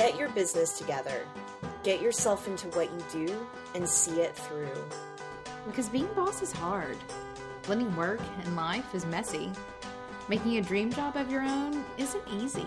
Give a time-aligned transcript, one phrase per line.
[0.00, 1.26] Get your business together.
[1.82, 4.72] Get yourself into what you do and see it through.
[5.66, 6.96] Because being boss is hard.
[7.64, 9.52] Blending work and life is messy.
[10.26, 12.66] Making a dream job of your own isn't easy.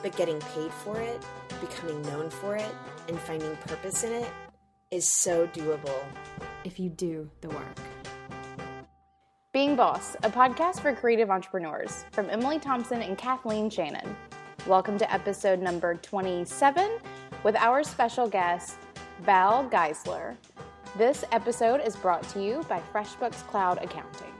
[0.00, 1.20] But getting paid for it,
[1.60, 2.72] becoming known for it,
[3.08, 4.30] and finding purpose in it
[4.92, 6.04] is so doable.
[6.62, 7.78] If you do the work.
[9.52, 14.16] Being Boss, a podcast for creative entrepreneurs from Emily Thompson and Kathleen Shannon.
[14.68, 16.98] Welcome to episode number 27
[17.42, 18.76] with our special guest,
[19.22, 20.36] Val Geisler.
[20.96, 24.32] This episode is brought to you by FreshBooks Cloud Accounting.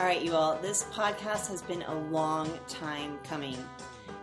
[0.00, 3.56] All right, you all, this podcast has been a long time coming.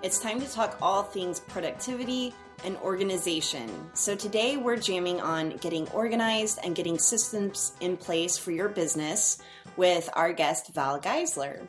[0.03, 2.33] It's time to talk all things productivity
[2.65, 3.69] and organization.
[3.93, 9.37] So today we're jamming on getting organized and getting systems in place for your business
[9.77, 11.65] with our guest, Val Geisler.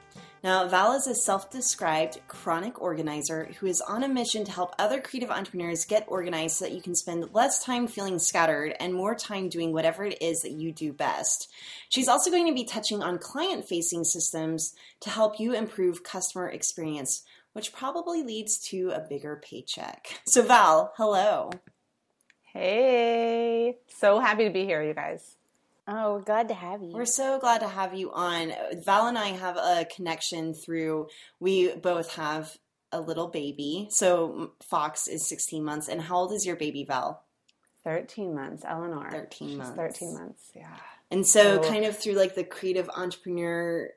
[0.46, 4.76] Now, Val is a self described chronic organizer who is on a mission to help
[4.78, 8.94] other creative entrepreneurs get organized so that you can spend less time feeling scattered and
[8.94, 11.50] more time doing whatever it is that you do best.
[11.88, 16.48] She's also going to be touching on client facing systems to help you improve customer
[16.48, 20.20] experience, which probably leads to a bigger paycheck.
[20.28, 21.50] So, Val, hello.
[22.52, 25.35] Hey, so happy to be here, you guys.
[25.88, 26.90] Oh, glad to have you.
[26.92, 28.52] We're so glad to have you on.
[28.84, 32.56] Val and I have a connection through, we both have
[32.92, 33.86] a little baby.
[33.90, 35.88] So Fox is 16 months.
[35.88, 37.22] And how old is your baby, Val?
[37.84, 39.08] 13 months, Eleanor.
[39.10, 39.76] 13 She's months.
[39.76, 40.76] 13 months, yeah.
[41.10, 43.90] And so, So- kind of through like the creative entrepreneur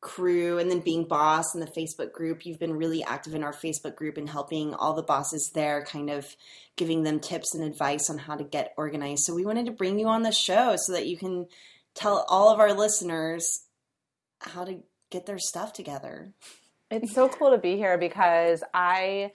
[0.00, 3.52] crew and then being boss in the Facebook group, you've been really active in our
[3.52, 6.36] Facebook group and helping all the bosses there, kind of
[6.76, 9.24] giving them tips and advice on how to get organized.
[9.24, 11.46] So, we wanted to bring you on the show so that you can
[11.94, 13.66] tell all of our listeners
[14.40, 16.32] how to get their stuff together.
[16.90, 19.32] It's so cool to be here because I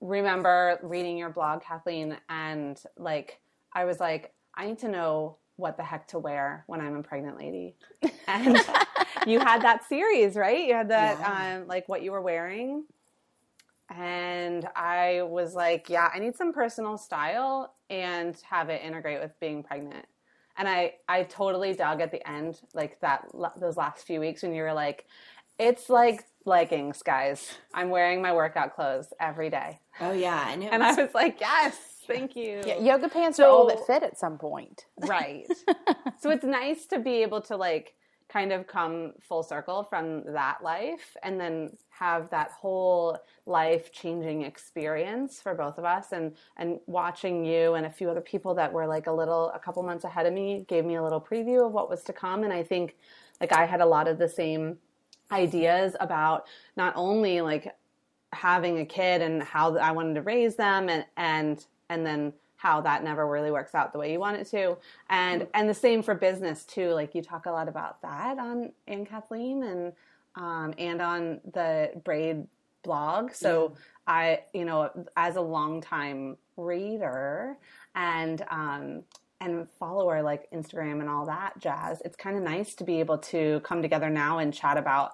[0.00, 3.40] remember reading your blog, Kathleen, and like,
[3.72, 7.02] I was like, I need to know what the heck to wear when I'm a
[7.02, 7.76] pregnant lady.
[8.26, 8.56] And
[9.26, 10.66] you had that series, right?
[10.66, 11.56] You had that, Yeah.
[11.60, 12.84] um, like, what you were wearing.
[13.88, 19.38] And I was like, yeah, I need some personal style and have it integrate with
[19.40, 20.06] being pregnant.
[20.56, 23.26] And I, I totally dug at the end, like that,
[23.58, 25.06] those last few weeks when you were like,
[25.58, 27.52] it's like leggings, guys.
[27.74, 29.80] I'm wearing my workout clothes every day.
[30.00, 30.50] Oh, yeah.
[30.52, 31.76] And, it And I was- was like, yes,
[32.06, 32.62] thank you.
[32.64, 34.84] Yeah, yoga pants are all that fit at some point.
[35.00, 35.46] Right.
[36.20, 37.94] so it's nice to be able to like
[38.30, 44.42] kind of come full circle from that life and then have that whole life changing
[44.42, 46.12] experience for both of us.
[46.12, 49.58] And and watching you and a few other people that were like a little a
[49.58, 52.44] couple months ahead of me gave me a little preview of what was to come.
[52.44, 52.96] And I think
[53.40, 54.78] like I had a lot of the same
[55.32, 57.74] ideas about not only like
[58.32, 62.78] having a kid and how I wanted to raise them and and and then how
[62.82, 64.76] that never really works out the way you want it to.
[65.08, 66.90] And and the same for business too.
[66.90, 69.92] Like you talk a lot about that on and Kathleen and
[70.36, 72.46] um, and on the braid
[72.82, 73.32] blog.
[73.32, 73.74] So
[74.06, 77.56] I you know as a longtime reader
[77.94, 79.04] and um
[79.40, 83.16] and follower like Instagram and all that jazz it's kind of nice to be able
[83.16, 85.12] to come together now and chat about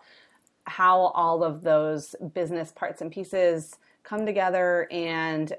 [0.65, 5.53] how all of those business parts and pieces come together and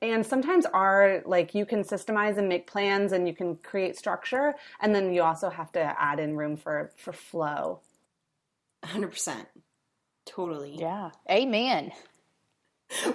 [0.00, 4.54] and sometimes are like you can systemize and make plans and you can create structure
[4.80, 7.80] and then you also have to add in room for for flow
[8.84, 9.46] 100%.
[10.24, 10.76] Totally.
[10.78, 11.10] Yeah.
[11.30, 11.92] Amen.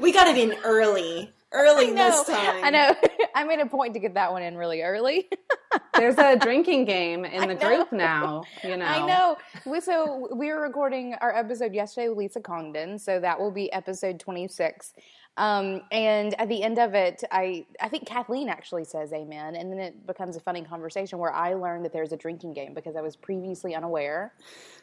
[0.01, 1.31] We got it in early.
[1.51, 2.09] Early know.
[2.09, 2.63] this time.
[2.63, 2.95] I know.
[3.35, 5.29] I made a point to get that one in really early.
[5.95, 9.37] there's a drinking game in the group now you know I know.
[9.65, 13.71] We, so we were recording our episode yesterday with Lisa Congdon, so that will be
[13.71, 14.93] episode 26.
[15.35, 19.71] Um, and at the end of it, I I think Kathleen actually says amen, and
[19.71, 22.95] then it becomes a funny conversation where I learned that there's a drinking game because
[22.95, 24.33] I was previously unaware,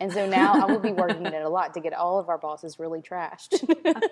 [0.00, 2.38] and so now I will be working it a lot to get all of our
[2.38, 3.62] bosses really trashed.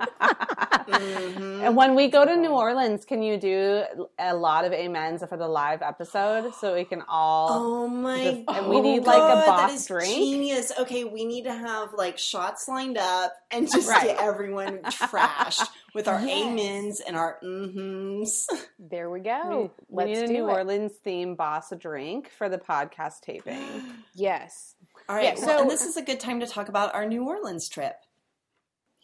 [0.88, 1.67] Mhm.
[1.67, 3.84] and when we go to New Orleans, can you do
[4.19, 7.49] a lot of amens for the live episode so we can all?
[7.50, 8.56] Oh my Just- god.
[8.58, 10.06] and we need, like, a that boss is drink?
[10.14, 10.73] Genius.
[10.81, 14.06] Okay, we need to have like shots lined up and just Right.
[14.08, 16.46] get everyone trashed with our Yes.
[16.46, 18.46] amens and our mm-hms.
[18.78, 19.72] there we go.
[19.88, 20.52] we Let's need a do New it.
[20.52, 23.58] Orleans theme boss drink for the podcast taping.
[24.14, 24.74] Yes.
[25.08, 25.36] All right.
[25.38, 27.68] Yeah, well, and so- this is a good time to talk about our New Orleans
[27.68, 27.96] trip.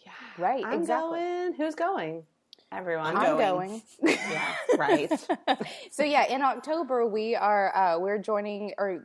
[0.06, 1.18] Yeah, Right, I'm exactly.
[1.18, 1.54] going.
[1.54, 2.22] Who's going?
[2.70, 3.06] Everyone.
[3.06, 3.68] I'm I'm going.
[3.68, 3.82] going.
[4.02, 5.10] Yeah, right.
[5.90, 9.02] so yeah, in October we are uh, we're joining or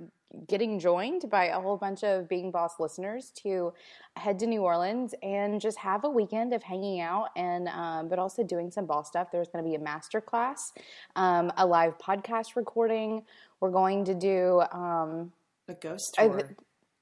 [0.47, 3.73] getting joined by a whole bunch of Being Boss listeners to
[4.15, 8.19] head to New Orleans and just have a weekend of hanging out and, um, but
[8.19, 9.29] also doing some boss stuff.
[9.31, 10.71] There's going to be a master class,
[11.15, 13.23] um, a live podcast recording.
[13.59, 15.31] We're going to do um,
[15.67, 16.37] a ghost tour.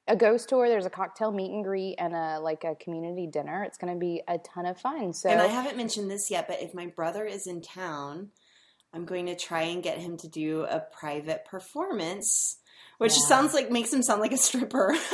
[0.07, 0.69] A, a ghost tour.
[0.69, 3.63] There's a cocktail meet and greet and a like a community dinner.
[3.63, 5.13] It's going to be a ton of fun.
[5.13, 8.29] So, and I haven't mentioned this yet, but if my brother is in town,
[8.93, 12.57] I'm going to try and get him to do a private performance,
[12.97, 13.27] which yeah.
[13.27, 14.95] sounds like makes him sound like a stripper.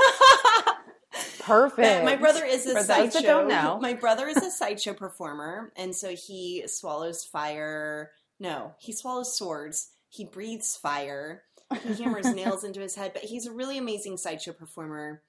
[1.40, 2.06] Perfect.
[2.06, 3.22] My brother is a For sideshow.
[3.22, 3.78] don't know.
[3.82, 8.12] My brother is a sideshow performer, and so he swallows fire.
[8.40, 9.92] No, he swallows swords.
[10.10, 11.44] He breathes fire.
[11.84, 13.12] He hammers nails into his head.
[13.14, 15.22] But he's a really amazing sideshow performer,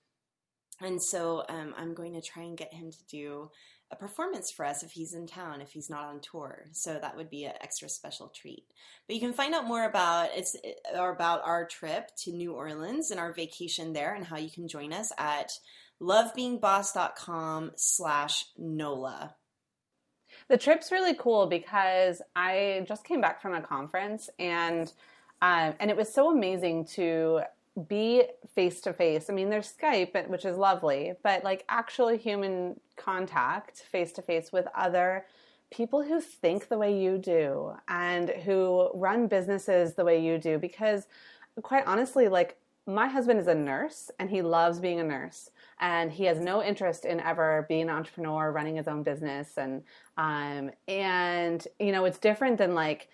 [0.80, 3.50] and so um, I'm going to try and get him to do
[3.94, 6.64] a performance for us if he's in town, if he's not on tour.
[6.72, 8.64] So that would be an extra special treat.
[9.06, 10.56] But you can find out more about it's
[10.94, 14.68] or about our trip to New Orleans and our vacation there and how you can
[14.68, 15.50] join us at
[16.02, 19.34] lovebeingboss.com slash NOLA.
[20.48, 24.92] The trip's really cool because I just came back from a conference and
[25.42, 27.42] um, and it was so amazing to
[27.88, 28.24] be
[28.54, 29.28] face to face.
[29.28, 34.52] I mean, there's Skype, which is lovely, but like actual human contact face to face
[34.52, 35.26] with other
[35.70, 40.58] people who think the way you do and who run businesses the way you do.
[40.58, 41.08] Because
[41.62, 42.56] quite honestly, like
[42.86, 45.50] my husband is a nurse and he loves being a nurse
[45.80, 49.82] and he has no interest in ever being an entrepreneur running his own business and
[50.18, 53.08] um and you know it's different than like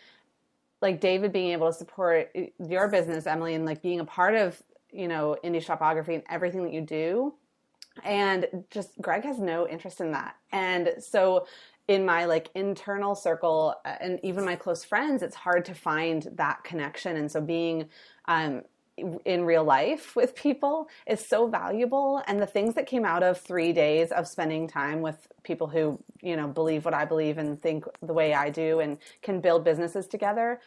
[0.82, 4.62] like David being able to support your business, Emily, and like being a part of,
[4.90, 7.34] you know, indie shopography and everything that you do.
[8.04, 10.36] And just Greg has no interest in that.
[10.52, 11.46] And so
[11.88, 16.28] in my like internal circle uh, and even my close friends, it's hard to find
[16.34, 17.16] that connection.
[17.16, 17.88] And so being
[18.26, 18.62] um,
[19.24, 23.40] in real life with people is so valuable and the things that came out of
[23.40, 27.60] 3 days of spending time with people who you know believe what I believe and
[27.60, 30.60] think the way I do and can build businesses together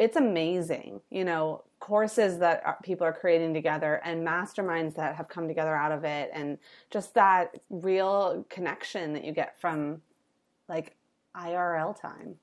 [0.00, 5.28] it's amazing you know courses that are, people are creating together and masterminds that have
[5.28, 6.58] come together out of it and
[6.90, 10.02] just that real connection that you get from
[10.68, 10.96] like
[11.36, 12.34] IRL time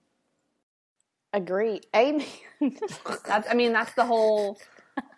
[1.34, 2.26] agree amen
[3.26, 4.58] that's i mean that's the whole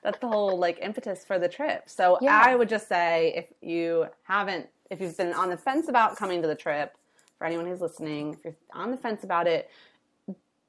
[0.04, 1.90] that's the whole like impetus for the trip.
[1.90, 2.42] So yeah.
[2.46, 6.42] I would just say if you haven't, if you've been on the fence about coming
[6.42, 6.98] to the trip,
[7.38, 9.70] for anyone who's listening, if you're on the fence about it,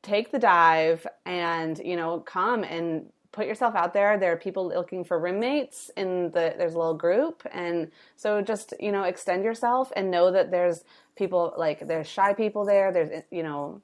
[0.03, 4.19] take the dive and you know come and put yourself out there.
[4.19, 8.75] There are people looking for roommates in the there's a little group, and so just
[8.81, 10.85] you know extend yourself and know that there's
[11.17, 12.93] people like there's shy people there.
[12.93, 13.81] There's you know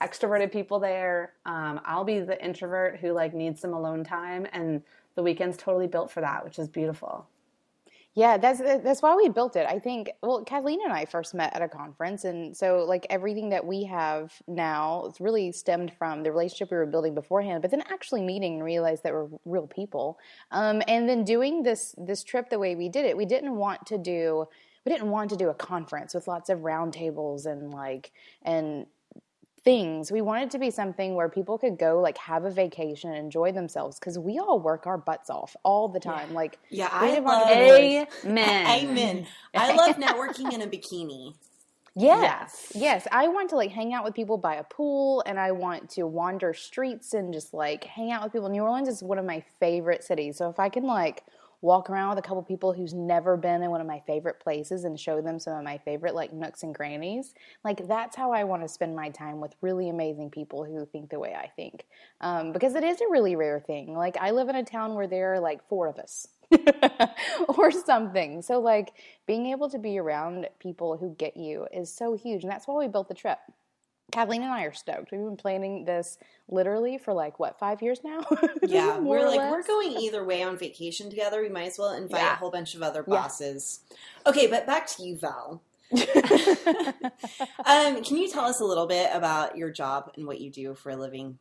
[0.00, 1.32] extroverted people there.
[1.44, 4.82] Um, I'll be the introvert who like needs some alone time, and
[5.16, 7.26] the weekend's totally built for that, which is beautiful.
[8.18, 9.64] Yeah, that's that's why we built it.
[9.68, 10.10] I think.
[10.24, 13.84] Well, Kathleen and I first met at a conference, and so like everything that we
[13.84, 17.62] have now, it's really stemmed from the relationship we were building beforehand.
[17.62, 20.18] But then actually meeting and realize that we're real people,
[20.50, 23.16] um, and then doing this this trip the way we did it.
[23.16, 24.48] We didn't want to do
[24.84, 28.10] we didn't want to do a conference with lots of roundtables and like
[28.42, 28.86] and
[29.68, 30.10] things.
[30.10, 33.52] We wanted to be something where people could go like have a vacation and enjoy
[33.52, 36.30] themselves because we all work our butts off all the time.
[36.30, 36.34] Yeah.
[36.34, 38.06] Like yeah, I love amen.
[38.24, 39.26] amen.
[39.54, 41.34] I love networking in a bikini.
[41.94, 42.22] Yes.
[42.22, 42.72] yes.
[42.74, 43.08] Yes.
[43.12, 46.04] I want to like hang out with people by a pool and I want to
[46.04, 48.48] wander streets and just like hang out with people.
[48.48, 50.38] New Orleans is one of my favorite cities.
[50.38, 51.24] So if I can like
[51.60, 54.84] walk around with a couple people who's never been in one of my favorite places
[54.84, 57.34] and show them some of my favorite like nooks and grannies.
[57.64, 61.10] Like that's how I want to spend my time with really amazing people who think
[61.10, 61.86] the way I think.
[62.20, 63.94] Um, because it is a really rare thing.
[63.94, 66.28] Like I live in a town where there are like four of us.
[67.58, 68.40] or something.
[68.40, 68.94] So like
[69.26, 72.74] being able to be around people who get you is so huge and that's why
[72.74, 73.38] we built the trip.
[74.10, 75.12] Kathleen and I are stoked.
[75.12, 78.24] We've been planning this literally for like what five years now.
[78.62, 79.52] yeah, we're like less.
[79.52, 81.42] we're going either way on vacation together.
[81.42, 82.32] We might as well invite yeah.
[82.32, 83.80] a whole bunch of other bosses.
[83.90, 84.30] Yeah.
[84.30, 85.62] Okay, but back to you, Val.
[87.64, 90.74] um, can you tell us a little bit about your job and what you do
[90.74, 91.38] for a living?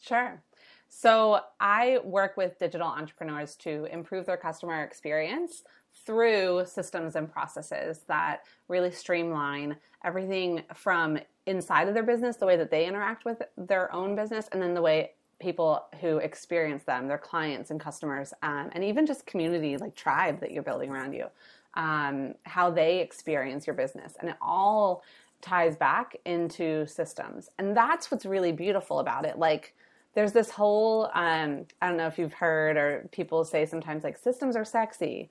[0.00, 0.42] Sure.
[0.88, 5.64] So I work with digital entrepreneurs to improve their customer experience
[6.06, 11.18] through systems and processes that really streamline everything from
[11.48, 14.74] inside of their business, the way that they interact with their own business, and then
[14.74, 19.76] the way people who experience them, their clients and customers, um, and even just community
[19.76, 21.26] like tribe that you're building around you,
[21.74, 24.14] um, how they experience your business.
[24.20, 25.02] And it all
[25.40, 27.50] ties back into systems.
[27.58, 29.38] And that's what's really beautiful about it.
[29.38, 29.74] Like,
[30.14, 34.18] there's this whole um, I don't know if you've heard or people say sometimes like
[34.18, 35.30] systems are sexy.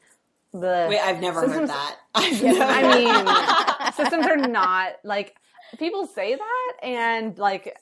[0.54, 1.98] The Wait, I've never systems, heard that.
[2.16, 5.36] I've never, I mean, systems are not like
[5.78, 7.78] people say that and like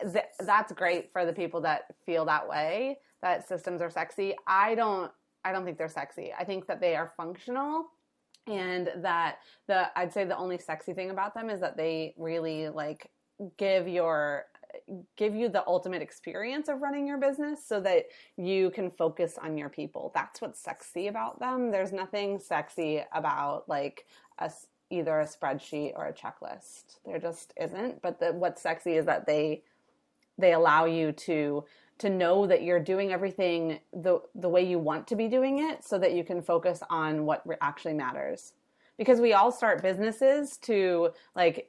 [0.00, 4.34] th- that's great for the people that feel that way that systems are sexy.
[4.46, 5.10] I don't
[5.44, 6.32] I don't think they're sexy.
[6.38, 7.86] I think that they are functional
[8.46, 12.68] and that the I'd say the only sexy thing about them is that they really
[12.68, 13.10] like
[13.56, 14.46] give your
[15.16, 18.04] give you the ultimate experience of running your business so that
[18.36, 20.12] you can focus on your people.
[20.14, 21.70] That's what's sexy about them.
[21.70, 24.06] There's nothing sexy about like
[24.38, 24.50] a,
[24.90, 26.98] either a spreadsheet or a checklist.
[27.04, 28.02] There just isn't.
[28.02, 29.62] But the, what's sexy is that they
[30.38, 31.64] they allow you to
[31.98, 35.84] to know that you're doing everything the the way you want to be doing it
[35.84, 38.52] so that you can focus on what actually matters
[38.96, 41.68] because we all start businesses to like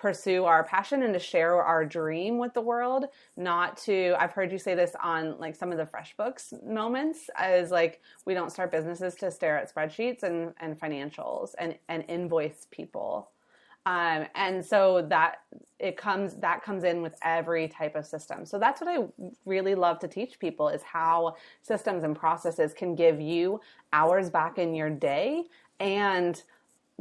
[0.00, 3.04] pursue our passion and to share our dream with the world
[3.36, 7.70] not to i've heard you say this on like some of the FreshBooks moments as
[7.70, 12.66] like we don't start businesses to stare at spreadsheets and and financials and and invoice
[12.70, 13.30] people
[13.86, 15.38] um, and so that
[15.78, 18.44] it comes that comes in with every type of system.
[18.44, 19.06] So that's what I
[19.46, 23.60] really love to teach people is how systems and processes can give you
[23.94, 25.44] hours back in your day
[25.80, 26.42] and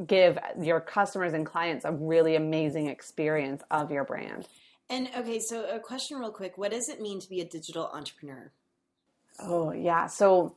[0.05, 4.47] give your customers and clients a really amazing experience of your brand.
[4.89, 7.89] And okay, so a question real quick, what does it mean to be a digital
[7.93, 8.51] entrepreneur?
[9.39, 10.07] Oh, yeah.
[10.07, 10.55] So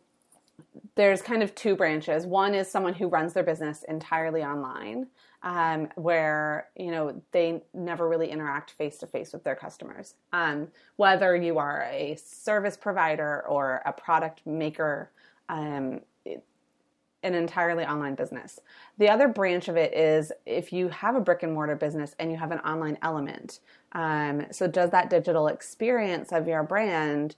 [0.95, 2.27] there's kind of two branches.
[2.27, 5.09] One is someone who runs their business entirely online
[5.43, 10.15] um, where you know they never really interact face to face with their customers.
[10.33, 15.11] Um, whether you are a service provider or a product maker,
[15.49, 16.01] um,
[17.23, 18.61] an entirely online business.
[18.99, 22.31] The other branch of it is if you have a brick and mortar business and
[22.31, 23.61] you have an online element.
[23.93, 27.37] Um, so does that digital experience of your brand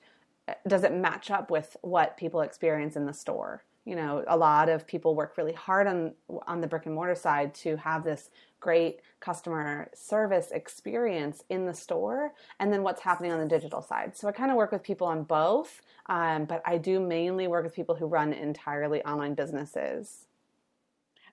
[0.69, 3.64] does it match up with what people experience in the store?
[3.85, 6.12] you know a lot of people work really hard on
[6.47, 11.75] on the brick and mortar side to have this great customer service experience in the
[11.75, 14.83] store and then what's happening on the digital side so i kind of work with
[14.83, 19.34] people on both um, but i do mainly work with people who run entirely online
[19.34, 20.26] businesses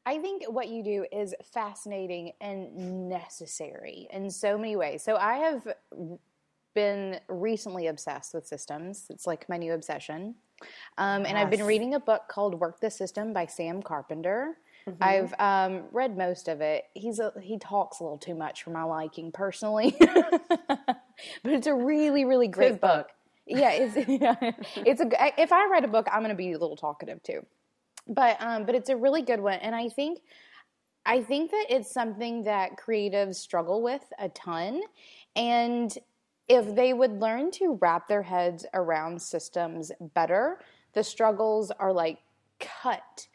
[0.06, 5.04] I think what you do is fascinating and necessary in so many ways.
[5.04, 5.68] So I have
[6.74, 9.06] been recently obsessed with systems.
[9.10, 10.36] It's like my new obsession.
[10.98, 11.38] Um, and.
[11.38, 14.58] I've been reading a book called Work the System by Sam Carpenter.
[14.88, 15.04] Mm-hmm.
[15.04, 16.86] I've um, read most of it.
[16.94, 21.04] He's a, he talks a little too much for my liking personally, but
[21.46, 23.08] it's a really really great book.
[23.08, 23.10] book.
[23.52, 24.36] Yeah, it's yeah,
[24.76, 25.10] it's a.
[25.42, 27.46] If I write a book, I'm going to be a little talkative too,
[28.08, 30.20] but um, but it's a really good one, and I think
[31.06, 34.82] I think that it's something that creatives struggle with a ton,
[35.36, 35.96] and
[36.48, 40.60] if they would learn to wrap their heads around systems better,
[40.94, 42.20] the struggles are like
[42.60, 43.28] cut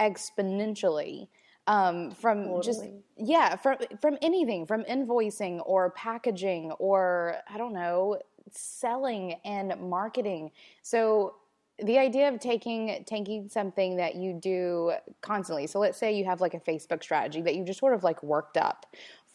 [0.00, 1.28] exponentially
[1.66, 2.62] um, from totally.
[2.62, 2.84] just
[3.16, 8.18] yeah from from anything from invoicing or packaging or I don't know
[8.50, 10.50] selling and marketing.
[10.82, 11.36] So
[11.82, 15.66] the idea of taking taking something that you do constantly.
[15.66, 18.22] So let's say you have like a Facebook strategy that you just sort of like
[18.22, 18.86] worked up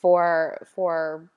[0.02, 1.30] for for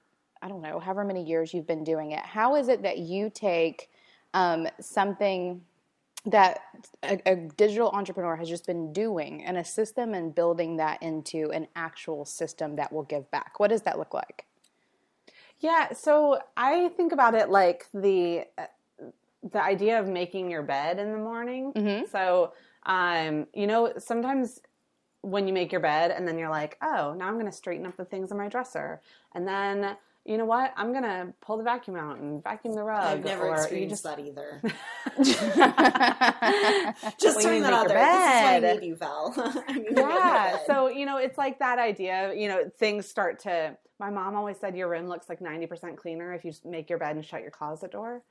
[0.42, 3.30] I don't know, however many years you've been doing it, how is it that you
[3.32, 3.90] take
[4.32, 5.60] um, something
[6.26, 6.60] that
[7.02, 11.50] a, a, digital entrepreneur has just been doing and a system and building that into
[11.50, 13.58] an actual system that will give back?
[13.58, 14.46] What does that look like?
[15.60, 18.64] Yeah, so I think about it like the uh,
[19.52, 21.72] the idea of making your bed in the morning.
[21.72, 22.06] Mm-hmm.
[22.10, 22.52] So,
[22.84, 24.60] um, you know, sometimes
[25.22, 27.86] when you make your bed and then you're like, oh, now I'm going to straighten
[27.86, 29.00] up the things on my dresser,
[29.34, 30.74] and then you know what?
[30.76, 33.02] I'm gonna pull the vacuum out and vacuum the rug.
[33.02, 34.02] I've never experienced just...
[34.04, 34.60] that either.
[37.18, 37.96] just throwing that out there.
[37.96, 38.62] Bed.
[38.62, 39.34] This is why I need you, Val.
[39.96, 40.58] yeah.
[40.66, 42.34] So you know, it's like that idea.
[42.34, 43.78] You know, things start to.
[44.00, 47.16] My mom always said your room looks like 90% cleaner if you make your bed
[47.16, 48.22] and shut your closet door.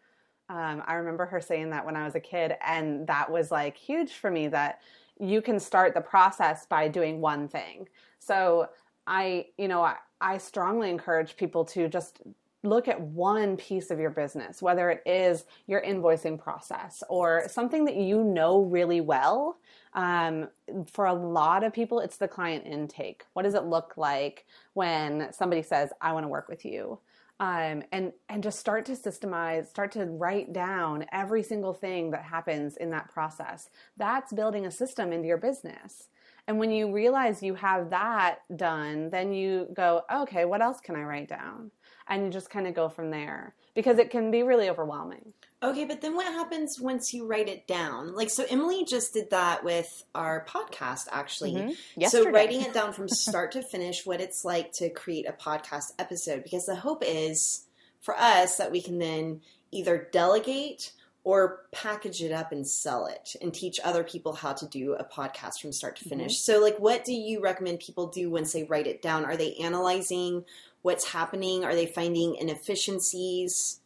[0.49, 3.77] Um, I remember her saying that when I was a kid, and that was like
[3.77, 4.47] huge for me.
[4.47, 4.81] That
[5.19, 7.87] you can start the process by doing one thing.
[8.17, 8.69] So
[9.05, 12.21] I, you know, I, I strongly encourage people to just
[12.63, 17.85] look at one piece of your business, whether it is your invoicing process or something
[17.85, 19.57] that you know really well.
[19.93, 20.49] Um,
[20.91, 23.23] for a lot of people, it's the client intake.
[23.33, 26.99] What does it look like when somebody says, I want to work with you?
[27.41, 32.23] Um, and and just start to systemize, start to write down every single thing that
[32.23, 33.69] happens in that process.
[33.95, 36.09] That's building a system into your business.
[36.47, 40.95] And when you realize you have that done, then you go, okay, what else can
[40.95, 41.71] I write down?
[42.09, 45.33] and you just kind of go from there because it can be really overwhelming.
[45.61, 48.13] Okay, but then what happens once you write it down?
[48.15, 51.53] Like, so Emily just did that with our podcast, actually.
[51.53, 52.09] Mhm.
[52.09, 55.91] So writing it down from start to finish, what it's like to create a podcast
[55.99, 57.65] episode, because the hope is
[57.99, 60.93] for us that we can then either delegate
[61.29, 65.03] or package it up and sell it and teach other people how to do a
[65.03, 66.09] podcast from start to mm-hmm.
[66.09, 66.39] finish.
[66.39, 69.25] So, like, what do you recommend people do once they write it down?
[69.25, 70.43] Are they analyzing
[70.81, 71.63] what's happening?
[71.63, 73.79] Are they finding inefficiencies?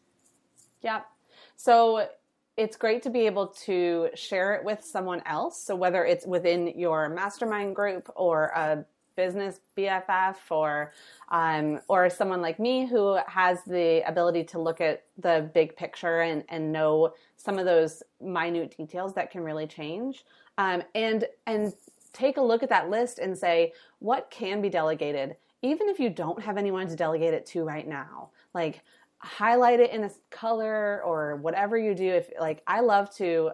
[0.82, 1.02] Yeah.
[1.58, 2.08] So
[2.56, 5.62] it's great to be able to share it with someone else.
[5.62, 10.92] So whether it's within your mastermind group or a business BFF or
[11.30, 16.22] um, or someone like me who has the ability to look at the big picture
[16.22, 20.26] and, and know some of those minute details that can really change.
[20.58, 21.74] Um, and and
[22.14, 26.10] take a look at that list and say what can be delegated, even if you
[26.10, 28.30] don't have anyone to delegate it to right now.
[28.54, 28.84] Like
[29.24, 33.50] highlight it in a color or whatever you do if like i love to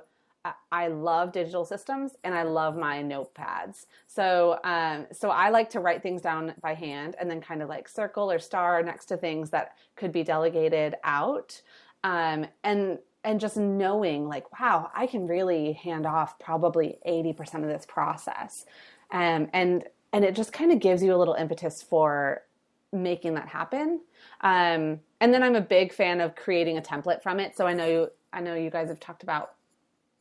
[0.72, 5.80] I- love digital systems and i love my notepads so um, so i like to
[5.80, 9.18] write things down by hand and then kind of like circle or star next to
[9.18, 11.62] things that could be delegated out
[12.04, 17.68] um, and and just knowing like wow i can really hand off probably 80% of
[17.68, 18.66] this process
[19.12, 22.44] um, and and it just kind of gives you a little impetus for
[22.92, 24.02] making that happen.
[24.42, 27.56] Um, and then I'm a big fan of creating a template from it.
[27.56, 29.54] So I know you, I know you guys have talked about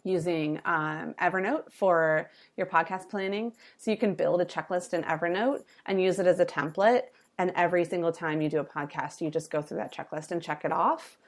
[0.05, 3.53] using um, Evernote for your podcast planning.
[3.77, 7.05] So you can build a checklist in Evernote and use it as a template.
[7.39, 10.43] And every single time you do a podcast, you just go through that checklist and
[10.43, 11.19] check it off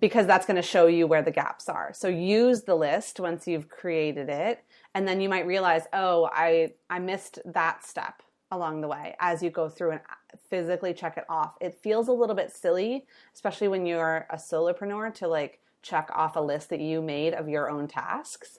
[0.00, 1.92] because that's going to show you where the gaps are.
[1.94, 4.64] So use the list once you've created it
[4.94, 9.42] and then you might realize, "Oh, I I missed that step." along the way as
[9.42, 10.00] you go through and
[10.48, 11.56] physically check it off.
[11.60, 16.36] It feels a little bit silly, especially when you're a solopreneur to like check off
[16.36, 18.58] a list that you made of your own tasks.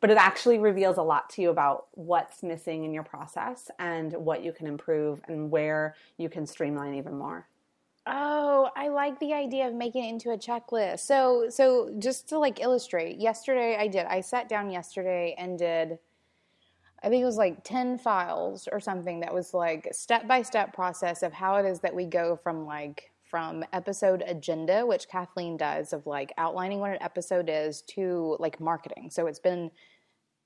[0.00, 4.12] But it actually reveals a lot to you about what's missing in your process and
[4.14, 7.46] what you can improve and where you can streamline even more.
[8.06, 11.00] Oh, I like the idea of making it into a checklist.
[11.00, 14.06] So, so just to like illustrate, yesterday I did.
[14.06, 15.98] I sat down yesterday and did
[17.02, 20.74] I think it was like 10 files or something that was like step by step
[20.74, 25.56] process of how it is that we go from like from episode agenda, which Kathleen
[25.56, 29.10] does of like outlining what an episode is to like marketing.
[29.10, 29.70] So it's been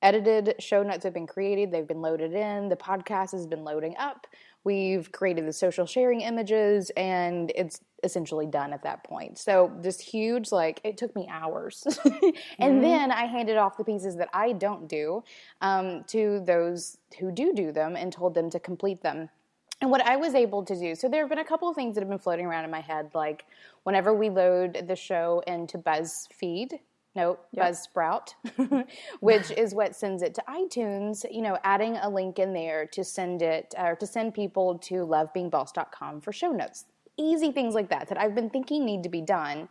[0.03, 3.97] edited, show notes have been created, they've been loaded in, the podcast has been loading
[3.99, 4.27] up.
[4.63, 9.39] We've created the social sharing images and it's essentially done at that point.
[9.39, 11.87] So this huge like it took me hours.
[12.59, 15.25] and then I handed off the pieces that I don't do
[15.63, 19.31] um, to those who do do them and told them to complete them.
[19.81, 21.95] And what I was able to do, so there have been a couple of things
[21.95, 23.45] that have been floating around in my head, like
[23.83, 26.79] whenever we load the show into BuzzFeed,
[27.17, 28.35] no, Buzzsprout,
[29.21, 33.05] which is what sends it to iTunes, you know, adding a link in there to
[33.05, 36.87] send it or to send people to lovebeingboss.com for show notes.
[37.17, 39.69] Easy things like that that I've been thinking need to be done,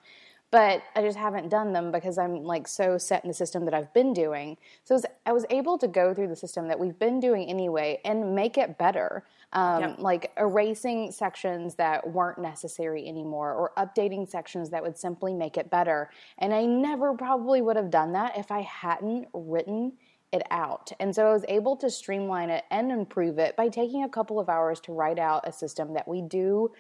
[0.52, 3.74] but I just haven't done them because I'm like so set in the system that
[3.74, 4.56] I've been doing.
[4.86, 7.50] So I was, I was able to go through the system that we've been doing
[7.50, 9.26] anyway and make it better.
[9.54, 9.96] Um, Yep.
[10.00, 15.70] Like erasing sections that weren't necessary anymore or updating sections that would simply make it
[15.70, 16.10] better.
[16.40, 19.94] And I never probably would have done that if I hadn't written
[20.32, 20.92] it out.
[21.00, 24.40] And so I was able to streamline it and improve it by taking a couple
[24.40, 26.72] of hours to write out a system that we do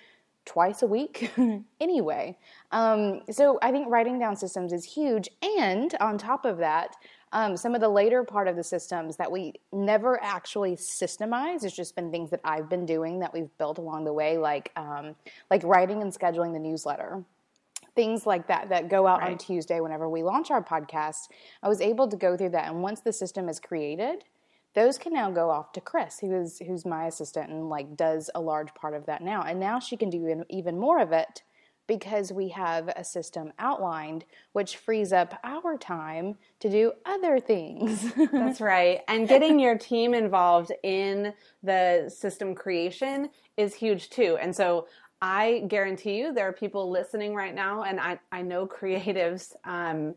[0.45, 1.31] twice a week
[1.79, 2.37] anyway.
[2.71, 5.29] Um, so I think writing down systems is huge.
[5.41, 6.95] And on top of that,
[7.33, 11.75] um, some of the later part of the systems that we never actually systemize, it's
[11.75, 15.15] just been things that I've been doing that we've built along the way, like um,
[15.51, 17.23] like writing and scheduling the newsletter
[17.95, 21.27] things like that that go out on Tuesday whenever we launch our podcast.
[21.61, 24.23] I was able to go through that, and once the system is created,
[24.73, 28.29] those can now go off to Chris, who is who's my assistant and like does
[28.33, 29.43] a large part of that now.
[29.43, 31.43] And now she can do even- even more of it
[31.87, 38.13] because we have a system outlined, which frees up our time to do other things.
[38.31, 39.01] That's right.
[39.07, 44.37] And getting your team involved in the system creation is huge too.
[44.39, 44.87] And so
[45.21, 50.15] I guarantee you there are people listening right now, and I, I know creatives, um,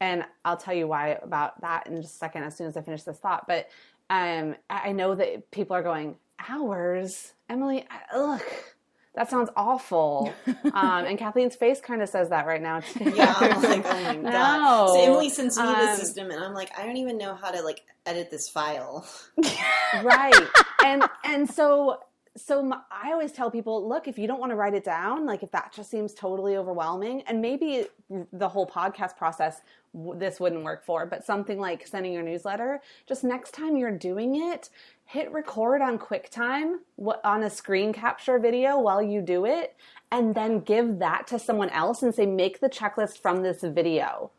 [0.00, 2.82] and I'll tell you why about that in just a second as soon as I
[2.82, 3.46] finish this thought.
[3.46, 3.68] But
[4.08, 6.16] um, I know that people are going,
[6.48, 7.34] hours?
[7.48, 8.42] Emily, I- ugh.
[9.16, 10.32] That sounds awful.
[10.72, 13.10] Um, and Kathleen's face kind of says that right now too.
[13.14, 14.22] Yeah, I'm like, oh my god.
[14.22, 14.86] No.
[14.88, 17.50] So Emily sends me the Um, system, and I'm like, I don't even know how
[17.50, 19.06] to like edit this file.
[20.02, 20.34] right
[20.84, 22.00] and and so
[22.36, 25.24] so my, I always tell people, look, if you don't want to write it down,
[25.24, 27.86] like if that just seems totally overwhelming, and maybe
[28.32, 29.62] the whole podcast process
[29.94, 34.50] this wouldn't work for, but something like sending your newsletter, just next time you're doing
[34.52, 34.68] it,
[35.06, 36.80] hit record on QuickTime
[37.24, 39.76] on a screen capture video while you do it,
[40.10, 44.32] and then give that to someone else and say, make the checklist from this video.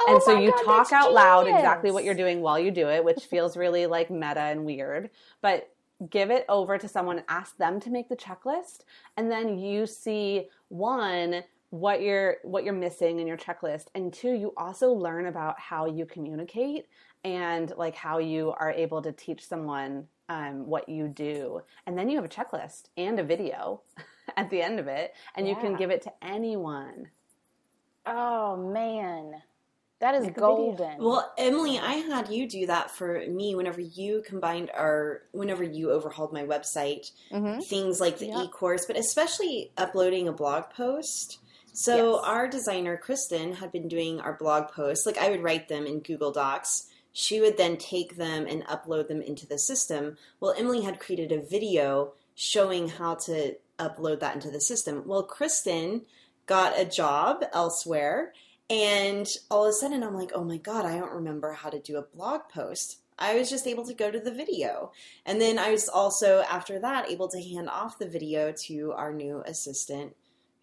[0.00, 1.14] Oh and so you God, talk out genius.
[1.14, 4.64] loud exactly what you're doing while you do it, which feels really like meta and
[4.64, 5.10] weird.
[5.40, 5.70] But
[6.10, 8.84] give it over to someone, ask them to make the checklist,
[9.16, 14.32] and then you see one what you're what you're missing in your checklist and two
[14.32, 16.86] you also learn about how you communicate
[17.24, 22.08] and like how you are able to teach someone um, what you do and then
[22.08, 23.82] you have a checklist and a video
[24.36, 25.54] at the end of it and yeah.
[25.54, 27.08] you can give it to anyone
[28.06, 29.34] oh man
[30.00, 30.98] that is golden.
[30.98, 35.90] Well, Emily, I had you do that for me whenever you combined our, whenever you
[35.90, 37.58] overhauled my website, mm-hmm.
[37.62, 38.44] things like the yep.
[38.44, 41.40] e-course, but especially uploading a blog post.
[41.78, 42.24] So yes.
[42.24, 45.06] our designer, Kristen, had been doing our blog posts.
[45.06, 46.88] Like I would write them in Google Docs.
[47.12, 50.16] She would then take them and upload them into the system.
[50.40, 55.04] Well, Emily had created a video showing how to upload that into the system.
[55.06, 56.02] Well, Kristen
[56.46, 58.32] got a job elsewhere
[58.68, 61.78] and all of a sudden, I'm like, oh my God, I don't remember how to
[61.78, 62.98] do a blog post.
[63.20, 64.90] I was just able to go to the video.
[65.24, 69.12] And then I was also, after that, able to hand off the video to our
[69.12, 70.16] new assistant,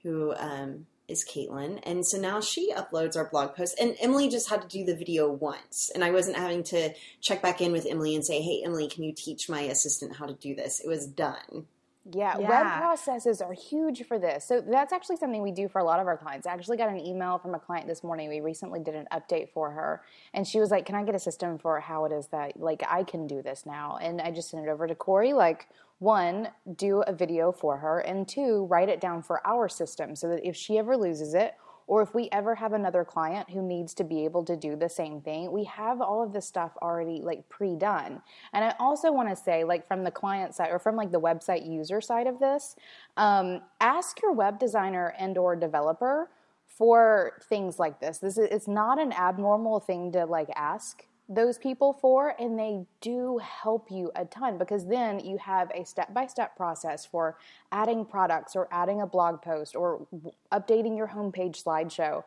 [0.03, 1.79] who um, is Caitlin.
[1.83, 3.75] And so now she uploads our blog post.
[3.79, 5.89] And Emily just had to do the video once.
[5.93, 9.03] And I wasn't having to check back in with Emily and say, hey, Emily, can
[9.03, 10.81] you teach my assistant how to do this?
[10.83, 11.67] It was done.
[12.13, 14.47] Yeah, yeah, web processes are huge for this.
[14.47, 16.45] So that's actually something we do for a lot of our clients.
[16.45, 18.29] I actually got an email from a client this morning.
[18.29, 21.19] We recently did an update for her, and she was like, "Can I get a
[21.19, 24.51] system for how it is that like I can do this now?" And I just
[24.51, 25.33] sent it over to Corey.
[25.33, 25.67] Like,
[25.99, 30.27] one, do a video for her, and two, write it down for our system so
[30.29, 31.55] that if she ever loses it
[31.87, 34.89] or if we ever have another client who needs to be able to do the
[34.89, 38.21] same thing, we have all of this stuff already like pre-done.
[38.53, 41.21] And I also want to say, like from the client side or from like the
[41.21, 42.75] website user side of this,
[43.17, 46.29] um, ask your web designer and or developer
[46.67, 48.17] for things like this.
[48.17, 52.85] This is it's not an abnormal thing to like ask those people for and they
[53.01, 57.37] do help you a ton because then you have a step-by-step process for
[57.71, 60.05] adding products or adding a blog post or
[60.51, 62.23] updating your homepage slideshow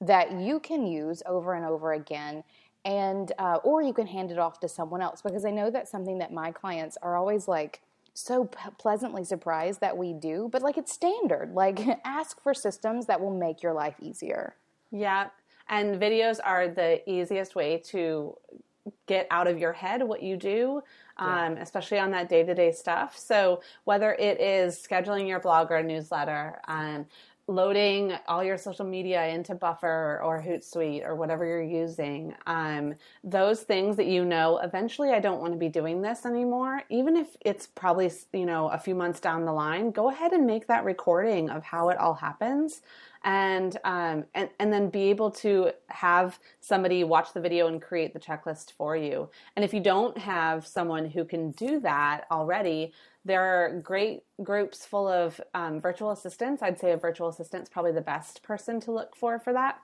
[0.00, 2.44] that you can use over and over again.
[2.84, 5.90] And uh, or you can hand it off to someone else because i know that's
[5.90, 7.80] something that my clients are always like
[8.12, 11.52] so p- pleasantly surprised that we do but like it's standard.
[11.54, 14.56] Like ask for systems that will make your life easier.
[14.90, 15.28] Yeah
[15.72, 18.36] and videos are the easiest way to
[19.06, 20.82] get out of your head what you do,
[21.16, 21.62] um, yeah.
[21.62, 23.16] especially on that day to day stuff.
[23.16, 27.06] So, whether it is scheduling your blog or newsletter, um,
[27.48, 33.62] loading all your social media into Buffer or Hootsuite or whatever you're using, um, those
[33.62, 37.28] things that you know eventually I don't want to be doing this anymore, even if
[37.40, 40.84] it's probably you know a few months down the line, go ahead and make that
[40.84, 42.82] recording of how it all happens
[43.24, 48.12] and um, and and then be able to have somebody watch the video and create
[48.12, 49.28] the checklist for you.
[49.56, 52.92] And if you don't have someone who can do that already,
[53.24, 56.62] there are great groups full of um, virtual assistants.
[56.62, 59.80] I'd say a virtual assistant is probably the best person to look for for that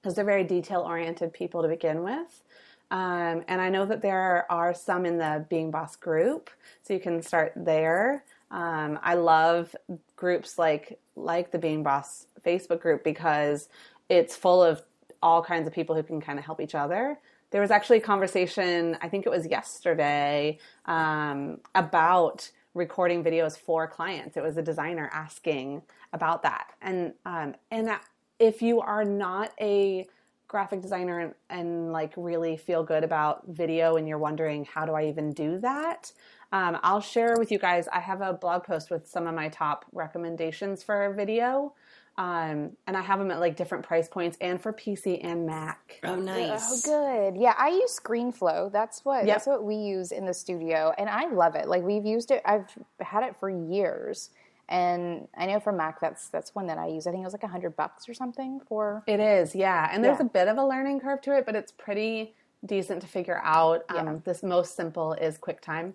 [0.00, 2.44] because they're very detail oriented people to begin with.
[2.90, 6.50] Um, and I know that there are some in the Being Boss group,
[6.82, 8.22] so you can start there.
[8.52, 9.74] Um, I love
[10.14, 13.68] groups like like the Being Boss Facebook group because
[14.08, 14.82] it's full of
[15.22, 17.18] all kinds of people who can kind of help each other.
[17.50, 23.88] There was actually a conversation, I think it was yesterday, um, about recording videos for
[23.88, 24.36] clients.
[24.36, 25.82] It was a designer asking
[26.12, 27.90] about that, and um, and
[28.38, 30.06] if you are not a
[30.48, 34.92] graphic designer and, and, like really feel good about video and you're wondering how do
[34.92, 36.12] I even do that,
[36.52, 37.88] um, I'll share with you guys.
[37.92, 41.74] I have a blog post with some of my top recommendations for video.
[42.18, 46.00] Um, and I have them at like different price points and for PC and Mac.
[46.02, 46.86] Oh, nice.
[46.88, 47.40] Oh, good.
[47.40, 48.72] Yeah, I use ScreenFlow.
[48.72, 49.36] That's what yep.
[49.36, 51.68] that's what we use in the studio, and I love it.
[51.68, 52.40] Like we've used it.
[52.46, 52.66] I've
[53.00, 54.30] had it for years,
[54.68, 57.06] and I know for Mac, that's that's one that I use.
[57.06, 59.04] I think it was like a hundred bucks or something for.
[59.06, 59.90] It is, yeah.
[59.92, 60.26] And there's yeah.
[60.26, 63.84] a bit of a learning curve to it, but it's pretty decent to figure out.
[63.90, 64.14] Um, yeah.
[64.24, 65.92] This most simple is QuickTime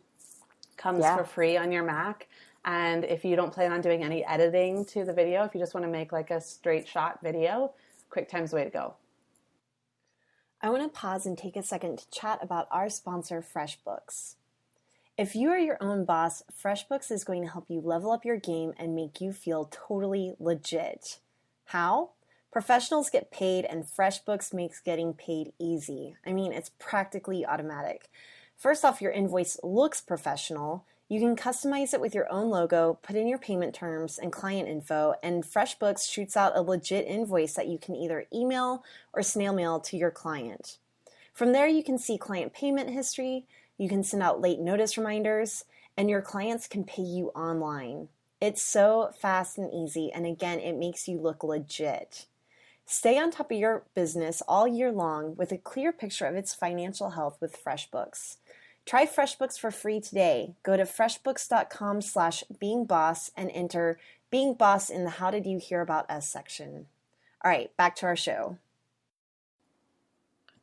[0.78, 1.18] comes yeah.
[1.18, 2.28] for free on your Mac.
[2.64, 5.74] And if you don't plan on doing any editing to the video, if you just
[5.74, 7.74] want to make like a straight shot video,
[8.12, 8.96] QuickTime's the way to go.
[10.62, 14.36] I want to pause and take a second to chat about our sponsor, FreshBooks.
[15.18, 18.38] If you are your own boss, FreshBooks is going to help you level up your
[18.38, 21.20] game and make you feel totally legit.
[21.66, 22.12] How?
[22.52, 26.16] Professionals get paid, and FreshBooks makes getting paid easy.
[26.26, 28.10] I mean, it's practically automatic.
[28.58, 30.86] First off, your invoice looks professional.
[31.12, 34.70] You can customize it with your own logo, put in your payment terms and client
[34.70, 39.52] info, and FreshBooks shoots out a legit invoice that you can either email or snail
[39.52, 40.78] mail to your client.
[41.34, 43.46] From there, you can see client payment history,
[43.78, 45.66] you can send out late notice reminders,
[45.98, 48.08] and your clients can pay you online.
[48.40, 52.26] It's so fast and easy, and again, it makes you look legit.
[52.86, 56.54] Stay on top of your business all year long with a clear picture of its
[56.54, 58.38] financial health with FreshBooks.
[58.86, 60.56] Try FreshBooks for free today.
[60.64, 65.82] Go to freshbooks.com slash beingboss and enter Being Boss in the How Did You Hear
[65.82, 66.88] About Us section.
[67.44, 68.58] All right, back to our show.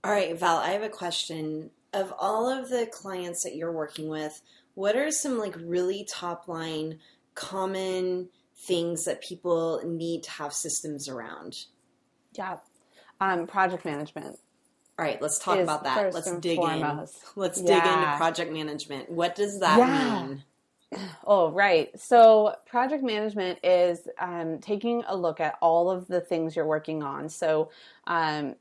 [0.04, 1.70] All right, Val, I have a question.
[1.92, 4.42] Of all of the clients that you're working with,
[4.74, 6.98] what are some like really top line
[7.34, 11.64] common things that people need to have systems around?
[12.34, 12.58] Yeah.
[13.20, 14.38] Um, project management.
[14.98, 16.12] All right, let's talk about that.
[16.12, 17.22] Let's dig foremost.
[17.22, 17.40] in.
[17.40, 19.08] Let's dig into project management.
[19.10, 20.26] What does that Yeah.
[20.26, 20.44] mean?
[21.26, 21.90] Oh, right.
[22.00, 27.02] So, project management is um, taking a look at all of the things you're working
[27.02, 27.28] on.
[27.28, 27.68] So,
[28.06, 28.54] um,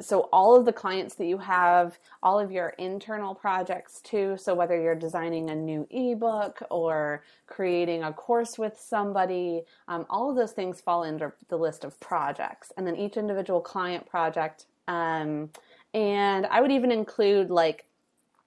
[0.00, 4.36] so all of the clients that you have, all of your internal projects too.
[4.36, 10.30] So whether you're designing a new ebook or creating a course with somebody, um, all
[10.30, 14.66] of those things fall under the list of projects, and then each individual client project.
[14.88, 15.50] Um,
[15.94, 17.86] and I would even include like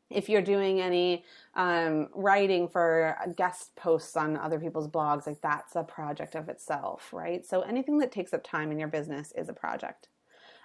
[0.10, 1.24] if you're doing any
[1.56, 7.12] um, writing for guest posts on other people's blogs, like that's a project of itself,
[7.12, 7.46] right?
[7.46, 10.10] So anything that takes up time in your business is a project.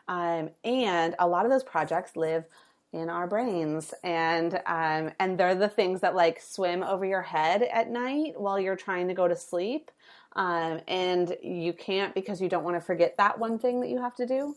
[0.09, 2.45] Um, and a lot of those projects live
[2.93, 7.62] in our brains and um, and they're the things that like swim over your head
[7.62, 9.93] at night while you're trying to go to sleep
[10.35, 14.03] um, and you can't because you don't want to forget that one thing that you
[14.03, 14.57] have to do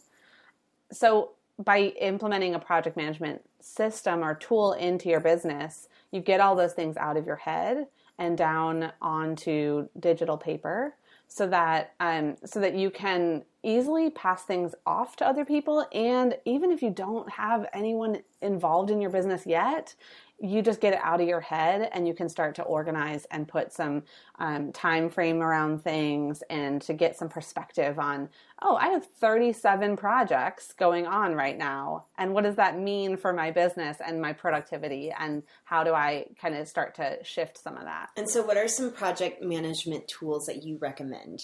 [0.91, 6.55] so by implementing a project management system or tool into your business you get all
[6.55, 7.87] those things out of your head
[8.19, 10.95] and down onto digital paper
[11.27, 15.85] so that um, so that you can easily pass things off to other people.
[15.93, 19.95] And even if you don't have anyone involved in your business yet
[20.43, 23.47] you just get it out of your head and you can start to organize and
[23.47, 24.03] put some
[24.39, 28.27] um, time frame around things and to get some perspective on
[28.61, 32.05] oh i have 37 projects going on right now.
[32.17, 35.11] And what does that mean for my business and my productivity?
[35.17, 38.09] And how do i kind of start to shift some of that?
[38.17, 41.39] And so, what are some project management tools that you recommend?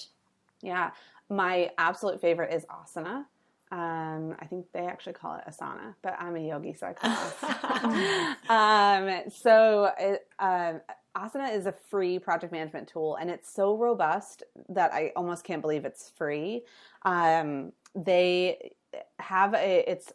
[0.62, 0.92] yeah.
[1.32, 3.26] My absolute favorite is asana
[3.72, 7.12] um, I think they actually call it asana, but I'm a yogi, so I call
[7.12, 8.50] it asana.
[8.50, 10.82] um, so it, um,
[11.16, 15.62] asana is a free project management tool, and it's so robust that I almost can't
[15.62, 16.64] believe it's free.
[17.04, 18.72] Um, they
[19.20, 20.12] have a it's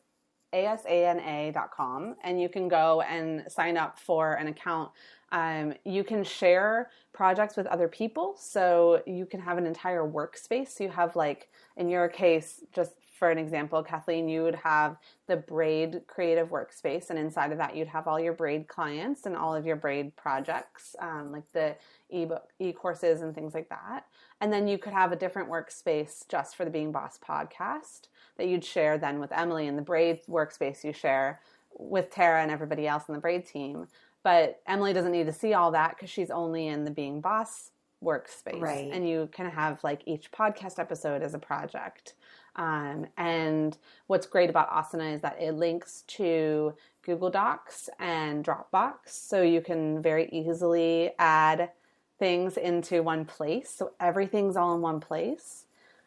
[0.52, 4.90] asana.com, and you can go and sign up for an account.
[5.30, 10.68] Um, you can share projects with other people, so you can have an entire workspace.
[10.68, 12.92] So you have like in your case, just
[13.24, 17.74] for an example, Kathleen, you would have the braid creative workspace, and inside of that,
[17.74, 21.74] you'd have all your braid clients and all of your braid projects, um, like the
[22.10, 24.04] ebook, e courses, and things like that.
[24.42, 28.46] And then you could have a different workspace just for the Being Boss podcast that
[28.46, 31.40] you'd share then with Emily, and the braid workspace you share
[31.78, 33.88] with Tara and everybody else in the braid team.
[34.22, 37.70] But Emily doesn't need to see all that because she's only in the Being Boss
[38.04, 38.60] workspace.
[38.60, 38.90] Right.
[38.92, 42.12] And you can have like each podcast episode as a project.
[42.56, 49.08] Um, and what's great about Asana is that it links to Google Docs and Dropbox.
[49.08, 51.70] So you can very easily add
[52.18, 53.70] things into one place.
[53.70, 55.66] So everything's all in one place.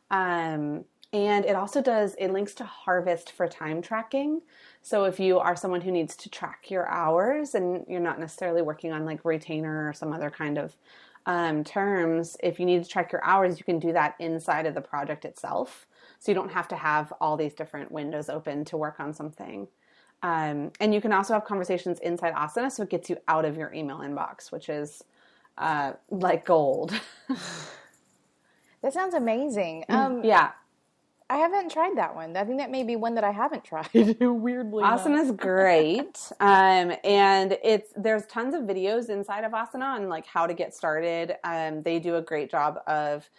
[0.09, 4.41] Um, and it also does, it links to Harvest for time tracking.
[4.81, 8.61] So if you are someone who needs to track your hours and you're not necessarily
[8.61, 10.75] working on like retainer or some other kind of
[11.25, 14.73] um, terms, if you need to track your hours, you can do that inside of
[14.73, 15.87] the project itself.
[16.19, 19.67] So you don't have to have all these different windows open to work on something.
[20.23, 23.55] Um, and you can also have conversations inside Asana, so it gets you out of
[23.55, 25.03] your email inbox, which is
[25.57, 26.99] uh, like gold.
[28.81, 29.85] That sounds amazing.
[29.89, 30.51] Um, yeah,
[31.29, 32.37] I haven't tried that one.
[32.37, 33.89] I think that may be one that I haven't tried.
[33.93, 34.83] Weirdly.
[34.83, 40.25] Asana is great, um, and it's there's tons of videos inside of Asana on like
[40.25, 41.35] how to get started.
[41.43, 43.29] Um, they do a great job of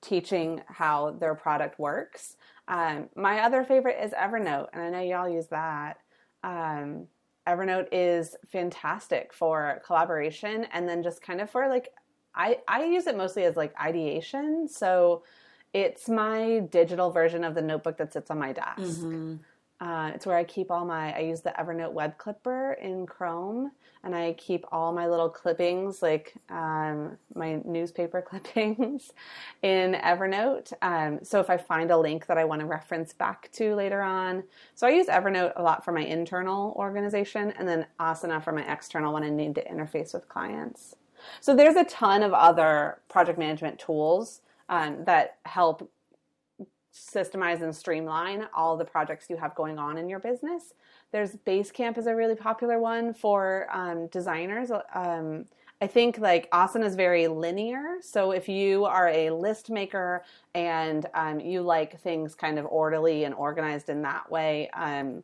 [0.00, 2.36] teaching how their product works.
[2.68, 5.98] Um, my other favorite is Evernote, and I know y'all use that.
[6.44, 7.08] Um,
[7.46, 11.88] Evernote is fantastic for collaboration and then just kind of for like
[12.34, 14.68] I I use it mostly as like ideation.
[14.68, 15.24] So
[15.72, 18.78] it's my digital version of the notebook that sits on my desk.
[18.78, 19.36] Mm-hmm.
[19.80, 21.16] Uh, it's where I keep all my.
[21.16, 23.72] I use the Evernote web clipper in Chrome,
[24.04, 29.12] and I keep all my little clippings, like um, my newspaper clippings,
[29.62, 30.72] in Evernote.
[30.82, 34.02] Um, so if I find a link that I want to reference back to later
[34.02, 38.52] on, so I use Evernote a lot for my internal organization, and then Asana for
[38.52, 40.96] my external when I need to interface with clients.
[41.40, 45.90] So there's a ton of other project management tools um, that help
[46.92, 50.74] systemize and streamline all the projects you have going on in your business.
[51.12, 54.70] There's Basecamp is a really popular one for um, designers.
[54.94, 55.46] Um,
[55.82, 57.96] I think like Asana is very linear.
[58.02, 60.24] So if you are a list maker
[60.54, 65.22] and um, you like things kind of orderly and organized in that way, um,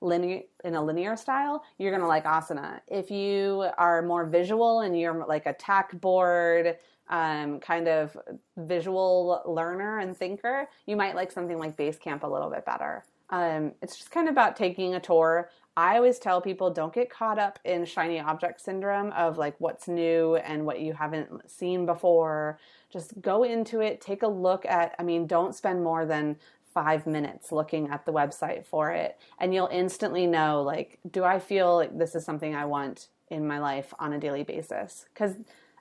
[0.00, 2.80] linear in a linear style, you're gonna like Asana.
[2.86, 6.76] If you are more visual and you're like a tack board
[7.08, 8.16] um, kind of
[8.56, 13.04] visual learner and thinker, you might like something like Basecamp a little bit better.
[13.30, 15.50] Um, it's just kind of about taking a tour.
[15.76, 19.88] I always tell people don't get caught up in shiny object syndrome of like what's
[19.88, 22.58] new and what you haven't seen before.
[22.88, 26.36] Just go into it, take a look at, I mean, don't spend more than
[26.72, 29.18] five minutes looking at the website for it.
[29.38, 33.46] And you'll instantly know like, do I feel like this is something I want in
[33.46, 35.06] my life on a daily basis?
[35.12, 35.34] Because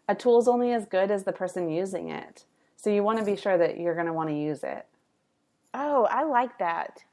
[0.08, 2.46] a tool is only as good as the person using it.
[2.76, 4.86] So you want to be sure that you're going to want to use it.
[5.74, 7.04] Oh, I like that.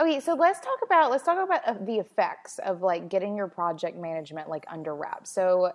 [0.00, 3.46] Okay, so let's talk about let's talk about uh, the effects of like getting your
[3.46, 5.30] project management like under wraps.
[5.30, 5.72] So,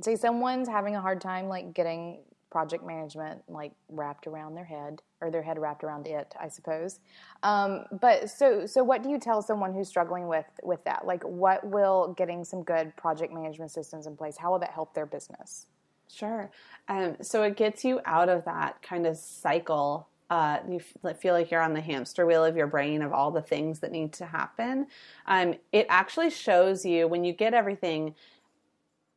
[0.00, 2.18] say someone's having a hard time like getting
[2.50, 7.00] project management like wrapped around their head or their head wrapped around it, I suppose.
[7.42, 11.06] Um, but so so what do you tell someone who's struggling with with that?
[11.06, 14.36] Like, what will getting some good project management systems in place?
[14.38, 15.66] How will that help their business?
[16.08, 16.50] Sure.
[16.88, 20.08] Um, so it gets you out of that kind of cycle.
[20.30, 20.80] Uh, you
[21.18, 23.92] feel like you're on the hamster wheel of your brain of all the things that
[23.92, 24.86] need to happen.
[25.26, 28.14] Um, it actually shows you when you get everything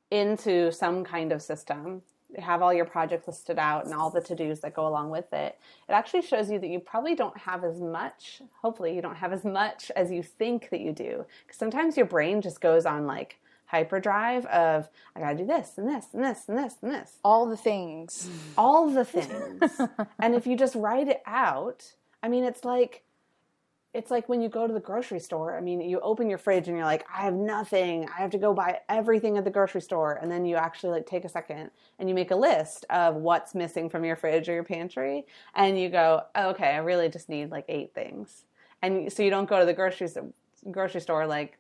[0.10, 2.02] into some kind of system,
[2.38, 5.32] have all your projects listed out and all the to dos that go along with
[5.34, 5.58] it,
[5.90, 9.34] it actually shows you that you probably don't have as much, hopefully, you don't have
[9.34, 11.26] as much as you think that you do.
[11.46, 13.38] Because sometimes your brain just goes on like,
[13.72, 17.18] hyperdrive of I gotta do this and this and this and this and this.
[17.24, 18.30] All the things.
[18.30, 18.54] Mm.
[18.58, 19.82] All the things.
[20.20, 23.04] and if you just write it out, I mean it's like
[23.94, 25.58] it's like when you go to the grocery store.
[25.58, 28.08] I mean, you open your fridge and you're like, I have nothing.
[28.08, 30.18] I have to go buy everything at the grocery store.
[30.22, 33.54] And then you actually like take a second and you make a list of what's
[33.54, 35.26] missing from your fridge or your pantry.
[35.56, 38.46] And you go, oh, okay, I really just need like eight things.
[38.82, 40.08] And so you don't go to the grocery
[40.70, 41.58] grocery store like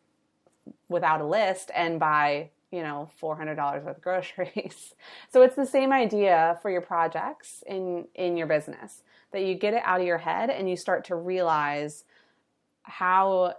[0.90, 4.94] without a list and buy you know $400 worth of groceries.
[5.32, 9.74] So it's the same idea for your projects in in your business that you get
[9.74, 12.04] it out of your head and you start to realize
[12.84, 13.56] how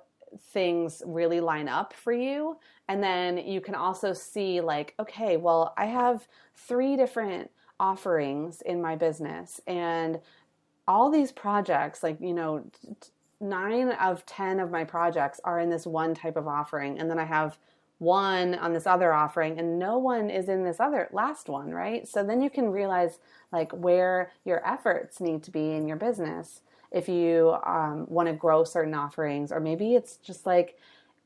[0.52, 2.56] things really line up for you.
[2.88, 8.80] And then you can also see like okay well i have three different offerings in
[8.80, 10.20] my business and
[10.86, 12.64] all these projects like you know
[13.42, 16.98] nine of 10 of my projects are in this one type of offering.
[16.98, 17.58] And then I have
[17.98, 22.06] one on this other offering and no one is in this other last one, right?
[22.08, 23.18] So then you can realize
[23.52, 28.34] like where your efforts need to be in your business if you um, want to
[28.34, 30.76] grow certain offerings, or maybe it's just like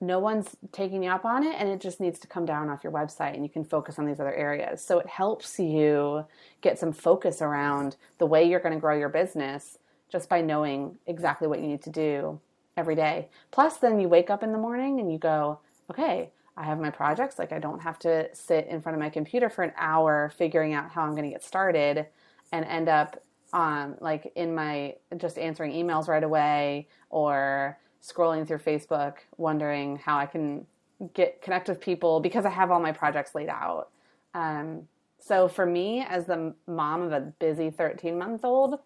[0.01, 2.85] no one's taking you up on it and it just needs to come down off
[2.85, 4.85] your website and you can focus on these other areas.
[4.85, 6.27] So it helps you
[6.61, 9.79] get some focus around the way you're going to grow your business
[10.11, 12.41] just by knowing exactly what you need to do
[12.77, 13.29] every day.
[13.51, 15.59] Plus, then you wake up in the morning and you go,
[15.91, 17.39] okay, I have my projects.
[17.39, 20.75] Like, I don't have to sit in front of my computer for an hour figuring
[20.75, 22.07] out how I'm going to get started
[22.53, 28.59] and end up um, like in my just answering emails right away or scrolling through
[28.59, 30.67] Facebook, wondering how I can
[31.13, 33.89] get connect with people because I have all my projects laid out.
[34.35, 34.89] Um,
[35.19, 38.79] so for me, as the mom of a busy 13 month old,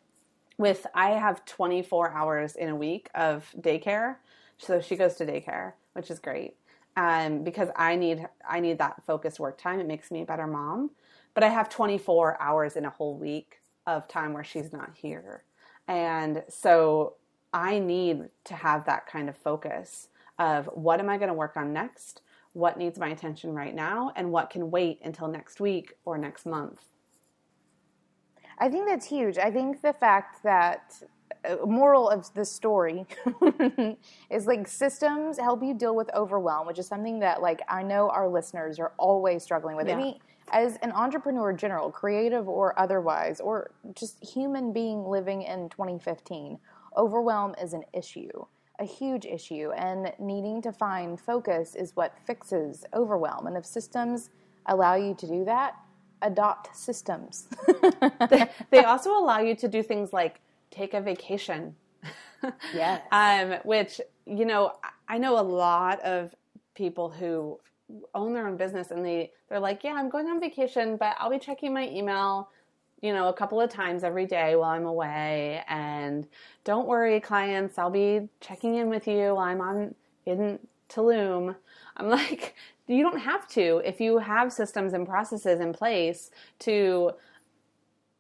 [0.61, 4.17] with I have 24 hours in a week of daycare.
[4.59, 6.55] So she goes to daycare, which is great.
[6.97, 9.81] Um, because I need I need that focused work time.
[9.81, 10.91] It makes me a better mom.
[11.33, 15.45] But I have 24 hours in a whole week of time where she's not here.
[15.89, 17.15] And so
[17.55, 20.09] I need to have that kind of focus
[20.39, 22.21] of what am I going to work on next?
[22.53, 24.13] What needs my attention right now?
[24.15, 26.81] And what can wait until next week or next month?
[28.61, 29.39] I think that's huge.
[29.39, 31.03] I think the fact that
[31.45, 33.07] uh, moral of the story
[34.31, 38.11] is like systems help you deal with overwhelm, which is something that like I know
[38.11, 39.89] our listeners are always struggling with.
[39.89, 39.95] Yeah.
[39.95, 40.19] I mean,
[40.53, 46.59] as an entrepreneur, in general, creative or otherwise, or just human being living in 2015,
[46.97, 48.29] overwhelm is an issue,
[48.79, 53.47] a huge issue, and needing to find focus is what fixes overwhelm.
[53.47, 54.31] And if systems
[54.67, 55.77] allow you to do that,
[56.23, 57.49] adopt systems.
[58.71, 60.41] they also allow you to do things like
[60.71, 61.75] take a vacation.
[62.75, 63.03] Yes.
[63.13, 64.73] um, which, you know,
[65.09, 66.35] I know a lot of
[66.75, 67.61] people who
[68.15, 71.29] own their own business and they, they're like, yeah, I'm going on vacation, but I'll
[71.31, 72.49] be checking my email,
[73.03, 75.63] you know, a couple of times every day while I'm away.
[75.69, 76.27] And
[76.65, 79.95] don't worry, clients, I'll be checking in with you while I'm on
[80.25, 80.59] in
[80.89, 81.55] Tulum.
[81.97, 82.55] I'm like,
[82.91, 87.13] you don't have to if you have systems and processes in place to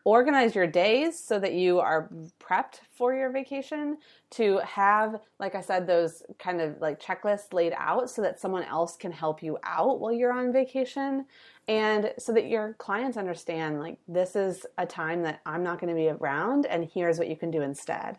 [0.04, 2.10] organize your days so that you are
[2.40, 3.98] prepped for your vacation
[4.30, 8.62] to have like i said those kind of like checklists laid out so that someone
[8.64, 11.24] else can help you out while you're on vacation
[11.68, 15.92] and so that your clients understand like this is a time that i'm not going
[15.92, 18.18] to be around and here's what you can do instead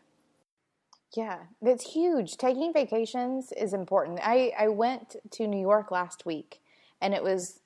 [1.16, 2.38] Yeah, that's huge.
[2.38, 4.20] Taking vacations is important.
[4.24, 6.62] I, I went to New York last week
[7.02, 7.60] and it was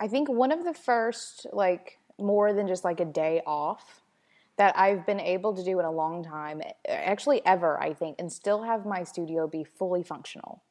[0.00, 4.02] I think one of the first like more than just like a day off
[4.56, 8.32] that I've been able to do in a long time, actually ever, I think, and
[8.32, 10.62] still have my studio be fully functional.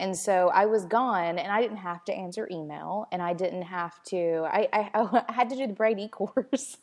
[0.00, 3.62] And so I was gone and I didn't have to answer email and I didn't
[3.62, 4.90] have to, I, I,
[5.28, 6.78] I had to do the Braid e-course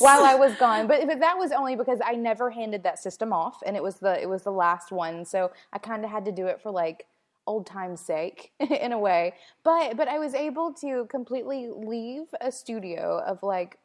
[0.00, 0.88] while I was gone.
[0.88, 3.94] But, but that was only because I never handed that system off and it was
[3.96, 5.24] the, it was the last one.
[5.24, 7.06] So I kind of had to do it for like
[7.46, 9.34] old time's sake in a way.
[9.62, 13.78] But, but I was able to completely leave a studio of like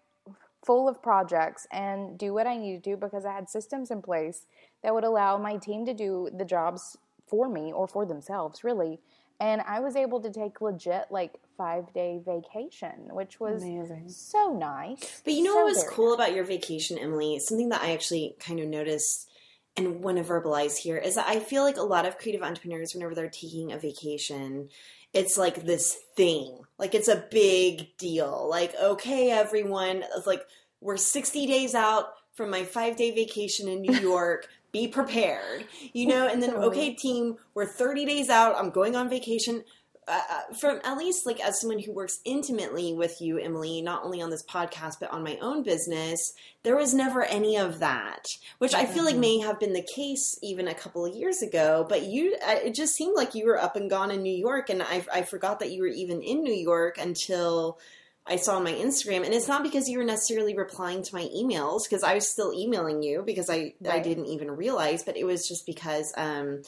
[0.65, 4.01] full of projects and do what I needed to do because I had systems in
[4.01, 4.47] place
[4.81, 6.97] that would allow my team to do the jobs
[7.29, 8.99] for me or for themselves, really.
[9.41, 14.09] And I was able to take legit like five day vacation, which was Amazing.
[14.09, 15.21] so nice.
[15.23, 17.39] But you know So what was very cool about your vacation, Emily?
[17.39, 19.29] Something that I actually kind of noticed
[19.77, 22.93] and want to verbalize here is that I feel like a lot of creative entrepreneurs,
[22.93, 24.67] whenever they're taking a vacation,
[25.13, 26.59] it's like this thing.
[26.77, 28.45] Like it's a big deal.
[28.49, 30.43] Like, okay, everyone, it's like
[30.81, 34.47] we're 60 days out from my five day vacation in New York.
[34.71, 38.55] Be prepared, you know, and then, okay, team, we're 30 days out.
[38.55, 39.63] I'm going on vacation
[40.09, 44.03] uh, uh, from at least like as someone who works intimately with you, Emily, not
[44.03, 48.25] only on this podcast but on my own business, there was never any of that,
[48.57, 51.85] which I feel like may have been the case even a couple of years ago.
[51.87, 54.71] But you, uh, it just seemed like you were up and gone in New York,
[54.71, 57.77] and I, I forgot that you were even in New York until.
[58.29, 61.27] I saw on my Instagram, and it's not because you were necessarily replying to my
[61.35, 65.25] emails because I was still emailing you because I I didn't even realize, but it
[65.25, 66.61] was just because um,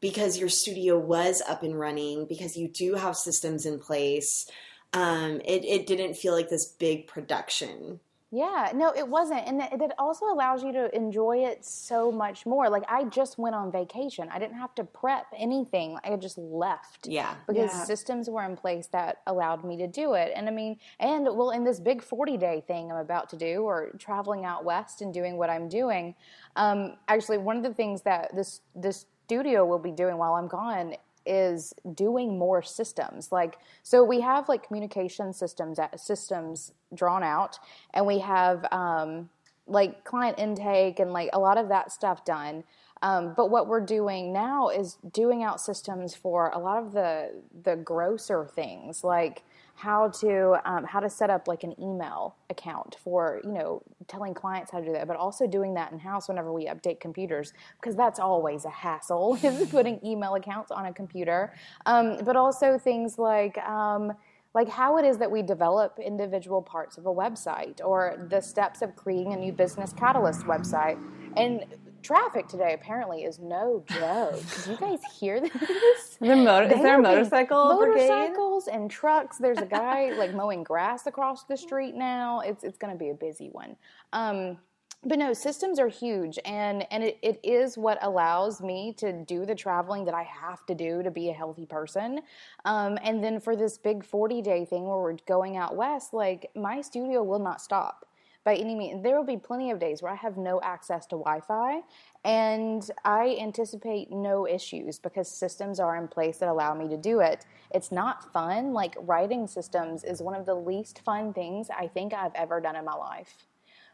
[0.00, 4.48] because your studio was up and running, because you do have systems in place,
[4.92, 8.00] um, it, it didn't feel like this big production.
[8.34, 9.46] Yeah, no, it wasn't.
[9.46, 12.70] And that, that also allows you to enjoy it so much more.
[12.70, 14.30] Like, I just went on vacation.
[14.32, 15.98] I didn't have to prep anything.
[16.02, 17.06] I just left.
[17.06, 17.34] Yeah.
[17.46, 17.84] Because Yeah.
[17.84, 20.32] systems were in place that allowed me to do it.
[20.34, 23.64] And I mean, and well, in this big 40 day thing I'm about to do,
[23.64, 26.14] or traveling out west and doing what I'm doing,
[26.56, 30.48] um, actually, one of the things that this, this studio will be doing while I'm
[30.48, 30.94] gone
[31.26, 33.32] is doing more systems.
[33.32, 37.58] Like so we have like communication systems systems drawn out
[37.94, 39.28] and we have um,
[39.66, 42.64] like client intake and like a lot of that stuff done.
[43.02, 47.30] Um, but what we're doing now is doing out systems for a lot of the
[47.64, 49.42] the grosser things like
[49.74, 54.34] how to um, how to set up like an email account for you know telling
[54.34, 57.52] clients how to do that but also doing that in house whenever we update computers
[57.80, 61.54] because that's always a hassle is putting email accounts on a computer.
[61.86, 64.12] Um, but also things like um,
[64.54, 68.82] like how it is that we develop individual parts of a website or the steps
[68.82, 71.02] of creating a new business catalyst website.
[71.36, 71.64] And
[72.02, 76.98] traffic today apparently is no joke did you guys hear this The motor, is there
[76.98, 78.08] a motorcycle brigade?
[78.08, 79.38] motorcycles and trucks.
[79.38, 82.40] There's a guy like mowing grass across the street now.
[82.40, 83.76] It's it's going to be a busy one.
[84.12, 84.58] Um,
[85.04, 89.44] but no, systems are huge, and and it, it is what allows me to do
[89.44, 92.20] the traveling that I have to do to be a healthy person.
[92.64, 96.50] Um, and then for this big 40 day thing where we're going out west, like
[96.54, 98.06] my studio will not stop
[98.44, 99.02] by any means.
[99.02, 101.80] There will be plenty of days where I have no access to Wi Fi,
[102.24, 107.20] and I anticipate no issues because systems are in place that allow me to do
[107.20, 107.46] it.
[107.72, 108.72] It's not fun.
[108.72, 112.76] Like writing systems is one of the least fun things I think I've ever done
[112.76, 113.46] in my life.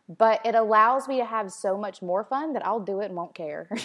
[0.08, 3.16] but it allows me to have so much more fun that I'll do it and
[3.16, 3.68] won't care.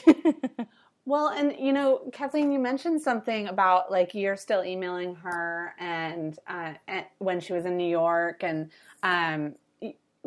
[1.05, 6.39] Well, and you know, Kathleen, you mentioned something about like you're still emailing her, and,
[6.47, 8.71] uh, and when she was in New York, and
[9.03, 9.55] um,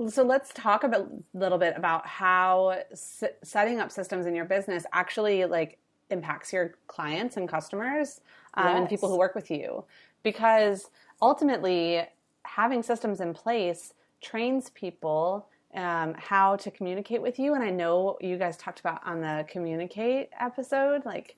[0.08, 4.84] so let's talk a little bit about how s- setting up systems in your business
[4.92, 5.78] actually like
[6.10, 8.20] impacts your clients and customers
[8.54, 9.84] um, and people who work with you,
[10.22, 10.90] because
[11.20, 12.02] ultimately
[12.44, 17.54] having systems in place trains people um, how to communicate with you.
[17.54, 21.36] And I know you guys talked about on the communicate episode, like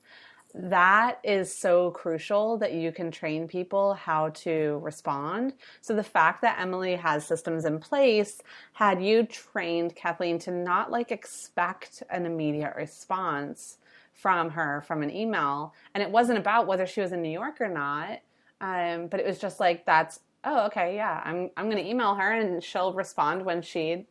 [0.53, 5.53] that is so crucial that you can train people how to respond.
[5.81, 8.41] So the fact that Emily has systems in place,
[8.73, 13.77] had you trained Kathleen to not like expect an immediate response
[14.13, 17.61] from her from an email, and it wasn't about whether she was in New York
[17.61, 18.19] or not,
[18.59, 22.31] um, but it was just like that's oh okay yeah I'm I'm to email her
[22.31, 24.05] and she'll respond when she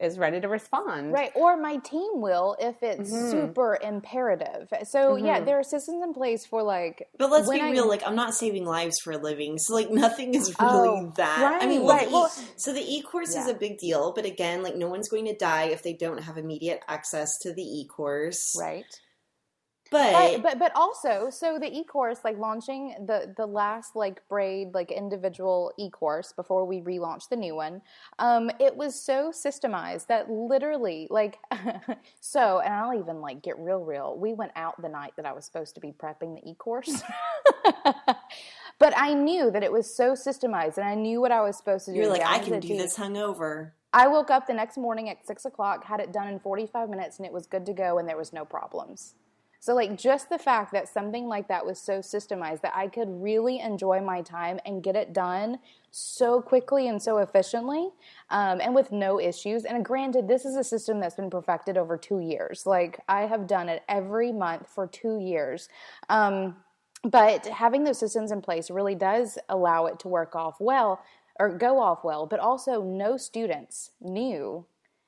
[0.00, 1.12] is ready to respond.
[1.12, 1.30] Right.
[1.34, 3.30] Or my team will if it's mm-hmm.
[3.30, 4.72] super imperative.
[4.84, 5.26] So mm-hmm.
[5.26, 8.16] yeah, there are systems in place for like But let's be I, real, like I'm
[8.16, 9.58] not saving lives for a living.
[9.58, 11.42] So like nothing is really oh, that.
[11.42, 12.10] Right, I mean, well, right.
[12.10, 13.42] well, so the e-course yeah.
[13.42, 16.22] is a big deal, but again, like no one's going to die if they don't
[16.22, 18.56] have immediate access to the e-course.
[18.58, 18.86] Right.
[19.90, 24.72] But, but but but also so the e-course like launching the the last like braid
[24.72, 27.82] like individual e-course before we relaunch the new one
[28.20, 31.38] um it was so systemized that literally like
[32.20, 35.32] so and I'll even like get real real we went out the night that I
[35.32, 37.02] was supposed to be prepping the e-course.
[38.80, 41.84] But I knew that it was so systemized and I knew what I was supposed
[41.84, 41.98] to do.
[41.98, 43.72] You're like I can do this hungover.
[43.92, 47.18] I woke up the next morning at six o'clock had it done in 45 minutes
[47.18, 49.14] and it was good to go and there was no problems
[49.62, 53.08] so, like, just the fact that something like that was so systemized that I could
[53.10, 55.58] really enjoy my time and get it done
[55.90, 57.90] so quickly and so efficiently
[58.30, 59.66] um, and with no issues.
[59.66, 62.64] And granted, this is a system that's been perfected over two years.
[62.64, 65.68] Like, I have done it every month for two years.
[66.08, 66.56] Um,
[67.04, 71.04] but having those systems in place really does allow it to work off well
[71.38, 74.64] or go off well, but also no students knew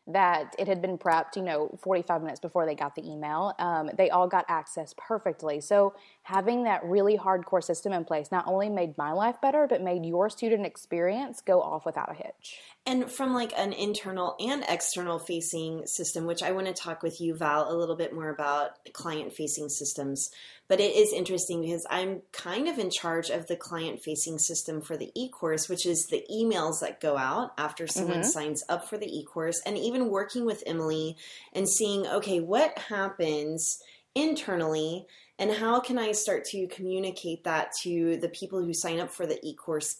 [0.08, 3.54] that it had been prepped, you know, 45 minutes before they got the email.
[3.58, 5.60] Um, they all got access perfectly.
[5.60, 5.94] So
[6.24, 10.06] having that really hardcore system in place not only made my life better, but made
[10.06, 12.60] your student experience go off without a hitch.
[12.86, 17.20] And from like an internal and external facing system, which I want to talk with
[17.20, 20.30] you, Val, a little bit more about client facing systems.
[20.68, 24.80] But it is interesting because I'm kind of in charge of the client facing system
[24.80, 28.30] for the e course, which is the emails that go out after someone mm-hmm.
[28.30, 31.16] signs up for the e course, and even working with Emily
[31.52, 33.82] and seeing, okay, what happens
[34.14, 35.06] internally
[35.42, 39.26] and how can I start to communicate that to the people who sign up for
[39.26, 39.96] the e course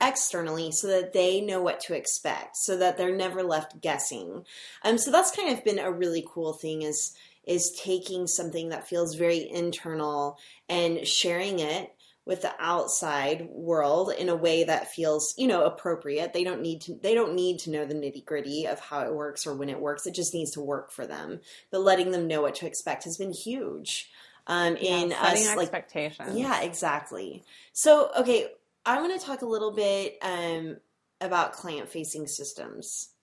[0.00, 4.44] externally so that they know what to expect so that they're never left guessing?
[4.84, 8.86] Um, so that's kind of been a really cool thing is is taking something that
[8.86, 10.38] feels very internal
[10.68, 11.92] and sharing it
[12.24, 16.32] with the outside world in a way that feels you know appropriate.
[16.32, 19.12] They don't need to they don't need to know the nitty gritty of how it
[19.12, 20.06] works or when it works.
[20.06, 21.40] It just needs to work for them.
[21.72, 24.08] But letting them know what to expect has been huge
[24.46, 27.42] um yeah, in us like expectations yeah exactly
[27.72, 28.48] so okay
[28.84, 30.76] i want to talk a little bit um
[31.20, 33.14] about client facing systems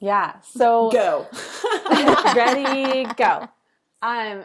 [0.00, 0.40] yeah.
[0.40, 1.26] So go.
[2.34, 3.48] ready, go.
[4.02, 4.44] Um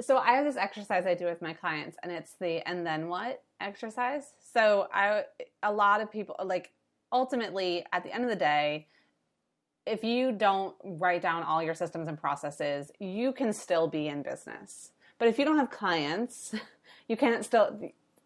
[0.00, 3.08] so I have this exercise I do with my clients and it's the and then
[3.08, 4.32] what exercise.
[4.52, 5.24] So I
[5.62, 6.70] a lot of people like
[7.12, 8.88] ultimately at the end of the day
[9.86, 14.22] if you don't write down all your systems and processes, you can still be in
[14.22, 14.90] business.
[15.18, 16.54] But if you don't have clients,
[17.08, 17.80] you can't still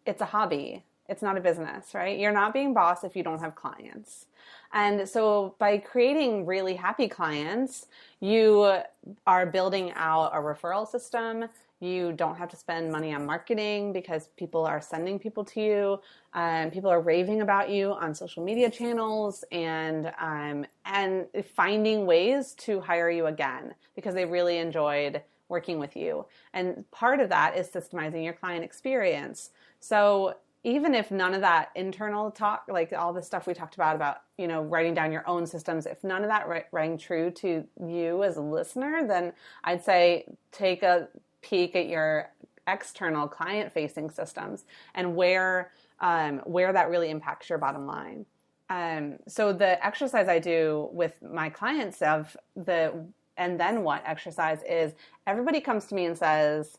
[0.05, 0.83] it's a hobby.
[1.07, 2.17] It's not a business, right?
[2.17, 4.25] You're not being boss if you don't have clients.
[4.73, 7.87] And so by creating really happy clients,
[8.19, 8.81] you
[9.25, 11.45] are building out a referral system.
[11.79, 15.99] You don't have to spend money on marketing because people are sending people to you.
[16.33, 22.53] Um, people are raving about you on social media channels and um, and finding ways
[22.59, 26.25] to hire you again because they really enjoyed working with you.
[26.53, 29.51] And part of that is systemizing your client experience.
[29.79, 33.95] So even if none of that internal talk, like all the stuff we talked about,
[33.95, 37.63] about, you know, writing down your own systems, if none of that rang true to
[37.85, 39.31] you as a listener, then
[39.63, 41.07] I'd say take a
[41.49, 42.29] peek at your
[42.67, 44.65] external client facing systems
[44.95, 48.25] and where, um, where that really impacts your bottom line.
[48.69, 53.05] Um, so the exercise I do with my clients of the
[53.37, 54.93] and then what exercise is
[55.27, 56.77] everybody comes to me and says,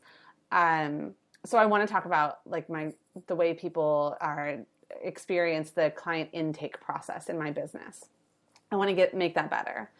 [0.53, 1.14] um,
[1.45, 2.93] so I want to talk about like my
[3.27, 4.59] the way people are
[5.03, 8.07] experience the client intake process in my business.
[8.73, 9.91] I want to get make that better.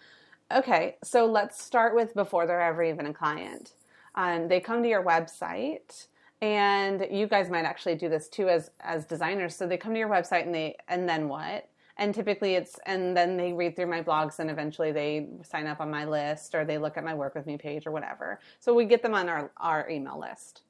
[0.53, 3.73] Okay, so let's start with before they're ever even a client.
[4.17, 6.07] Um, they come to your website,
[6.41, 9.55] and you guys might actually do this too as as designers.
[9.55, 11.69] So they come to your website, and they and then what?
[11.99, 15.81] And typically it's and then they read through my blogs, and eventually they sign up
[15.81, 18.41] on my list, or they look at my work with me page, or whatever.
[18.61, 20.62] So we get them on our our email list,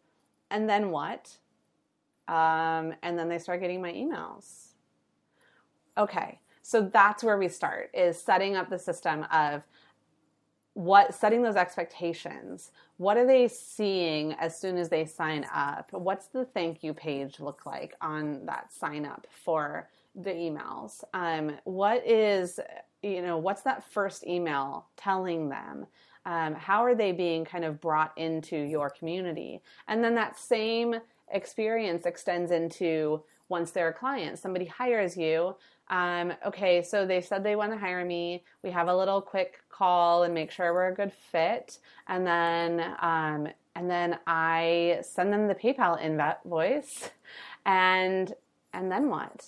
[0.50, 1.36] and then what?
[2.28, 4.72] Um, and then they start getting my emails.
[5.96, 9.62] Okay, so that's where we start is setting up the system of
[10.76, 12.70] what setting those expectations.
[12.98, 15.90] What are they seeing as soon as they sign up?
[15.90, 21.02] What's the thank you page look like on that sign up for the emails?
[21.14, 22.60] Um, what is
[23.02, 25.86] you know what's that first email telling them?
[26.26, 29.62] Um, how are they being kind of brought into your community?
[29.88, 30.96] And then that same
[31.32, 35.56] experience extends into once they're a client somebody hires you
[35.88, 38.42] um, okay, so they said they want to hire me.
[38.62, 41.78] We have a little quick call and make sure we're a good fit,
[42.08, 47.10] and then um, and then I send them the PayPal invoice,
[47.66, 48.32] and
[48.72, 49.46] and then what?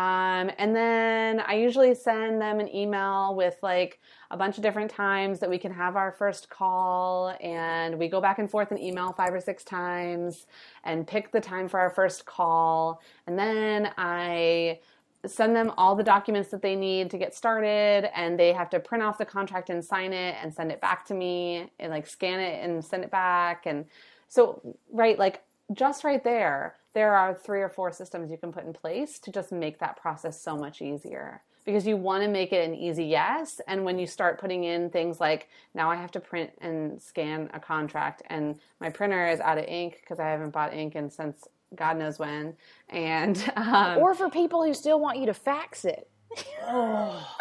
[0.00, 4.90] Um, and then I usually send them an email with like a bunch of different
[4.90, 7.36] times that we can have our first call.
[7.38, 10.46] And we go back and forth in email five or six times
[10.84, 13.02] and pick the time for our first call.
[13.26, 14.78] And then I
[15.26, 18.08] send them all the documents that they need to get started.
[18.18, 21.04] And they have to print off the contract and sign it and send it back
[21.06, 23.66] to me and like scan it and send it back.
[23.66, 23.84] And
[24.28, 25.42] so, right, like
[25.74, 29.30] just right there, there are three or four systems you can put in place to
[29.30, 31.42] just make that process so much easier.
[31.64, 34.88] Because you want to make it an easy yes and when you start putting in
[34.88, 39.40] things like now i have to print and scan a contract and my printer is
[39.40, 42.54] out of ink because i haven't bought ink in since god knows when
[42.88, 46.08] and um, or for people who still want you to fax it.
[46.66, 47.36] Oh,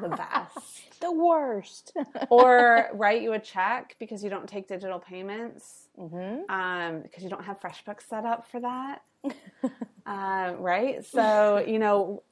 [0.00, 0.58] the best.
[1.00, 1.96] The worst.
[2.30, 6.50] Or write you a check because you don't take digital payments mm-hmm.
[6.50, 9.02] um, because you don't have FreshBooks set up for that.
[10.06, 11.04] uh, right?
[11.04, 12.22] So, you know,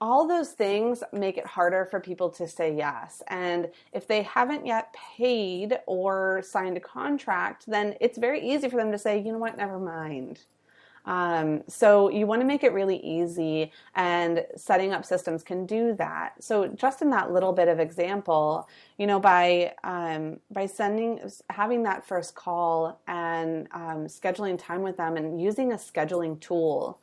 [0.00, 3.22] all those things make it harder for people to say yes.
[3.28, 8.76] And if they haven't yet paid or signed a contract, then it's very easy for
[8.76, 10.40] them to say, you know what, never mind.
[11.10, 15.92] Um, so you want to make it really easy, and setting up systems can do
[15.94, 16.34] that.
[16.38, 21.82] So just in that little bit of example, you know, by um, by sending, having
[21.82, 27.00] that first call and um, scheduling time with them, and using a scheduling tool.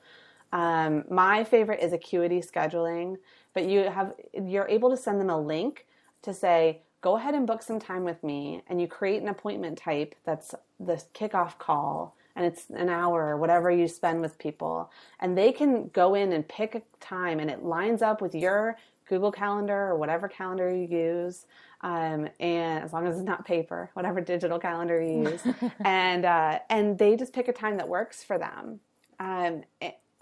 [0.54, 3.18] Um, my favorite is Acuity scheduling,
[3.54, 5.86] but you have you're able to send them a link
[6.22, 9.78] to say, go ahead and book some time with me, and you create an appointment
[9.78, 14.92] type that's the kickoff call and it's an hour or whatever you spend with people.
[15.20, 18.78] And they can go in and pick a time and it lines up with your
[19.10, 21.46] google calendar or whatever calendar you use
[21.82, 25.42] um, and as long as it's not paper whatever digital calendar you use.
[25.84, 28.80] And uh, and they just pick a time that works for them.
[29.20, 29.64] Um,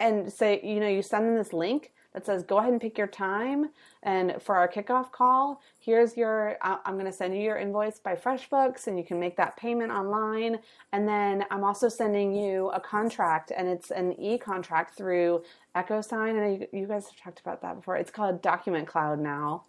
[0.00, 2.96] and say you know you send them this link that says go ahead and pick
[2.96, 3.68] your time
[4.02, 8.14] and for our kickoff call here's your i'm going to send you your invoice by
[8.14, 10.58] freshbooks and you can make that payment online
[10.92, 15.42] and then i'm also sending you a contract and it's an e-contract through
[15.76, 19.62] echosign and you guys have talked about that before it's called document cloud now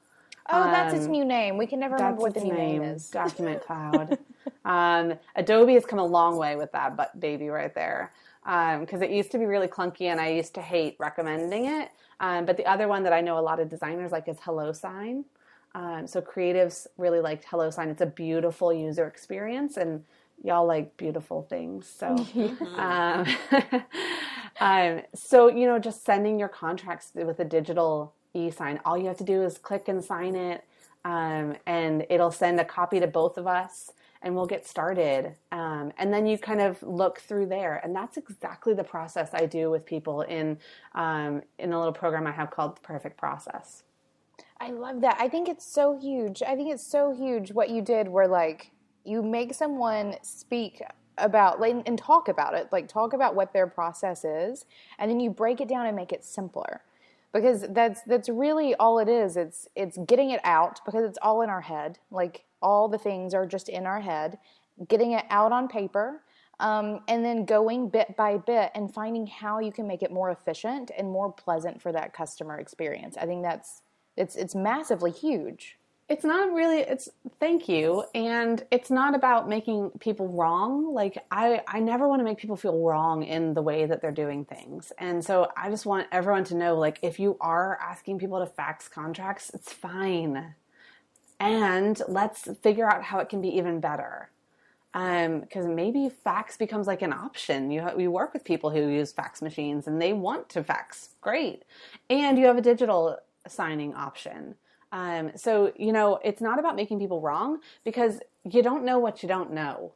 [0.50, 1.58] Oh, that's its um, new name.
[1.58, 3.10] We can never remember what the new name, name is.
[3.10, 4.18] Document Cloud.
[4.66, 8.14] um, Adobe has come a long way with that, but baby, right there.
[8.46, 11.90] Because um, it used to be really clunky, and I used to hate recommending it.
[12.20, 15.24] Um, but the other one that I know a lot of designers like is HelloSign.
[15.76, 17.90] Um, so creatives really liked HelloSign.
[17.90, 20.04] It's a beautiful user experience, and
[20.44, 21.88] y'all like beautiful things.
[21.88, 22.08] So,
[22.76, 23.26] um,
[24.60, 28.80] um, so you know, just sending your contracts with a digital e-sign.
[28.86, 30.64] All you have to do is click and sign it,
[31.06, 33.92] um, and it'll send a copy to both of us
[34.28, 35.34] and we'll get started.
[35.54, 39.46] Um, and then you kind of look through there, and that's exactly the process I
[39.46, 40.60] do with people in
[40.94, 43.84] um, in a little program I have called the Perfect Process.
[44.60, 45.16] I love that.
[45.18, 46.44] I think it's so huge.
[46.44, 48.72] I think it's so huge what you did, where like
[49.06, 50.82] you make someone speak
[51.18, 54.66] about like, and talk about it, like talk about what their process is,
[55.00, 56.82] and then you break it down and make it simpler
[57.32, 61.42] because that's that's really all it is it's it's getting it out because it's all
[61.42, 64.38] in our head like all the things are just in our head,
[64.88, 66.22] getting it out on paper,
[66.60, 70.32] um, and then going bit by bit and finding how you can make it more
[70.32, 73.16] efficient and more pleasant for that customer experience.
[73.18, 73.82] I think that's
[74.16, 75.78] it's it's massively huge.
[76.10, 81.62] it's not really it's thank you and it's not about making people wrong like i
[81.68, 84.94] i never want to make people feel wrong in the way that they're doing things
[84.98, 88.46] and so i just want everyone to know like if you are asking people to
[88.46, 90.56] fax contracts it's fine
[91.40, 94.30] and let's figure out how it can be even better
[94.94, 97.70] because um, maybe fax becomes like an option.
[97.70, 101.64] You you work with people who use fax machines and they want to fax, great,
[102.10, 103.18] and you have a digital
[103.48, 104.56] signing option.
[104.92, 109.22] Um, so, you know, it's not about making people wrong because you don't know what
[109.22, 109.94] you don't know.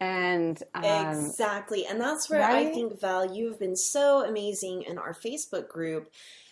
[0.00, 1.84] And um, exactly.
[1.86, 2.68] And that's where right?
[2.68, 6.10] I think, Val, you've been so amazing in our Facebook group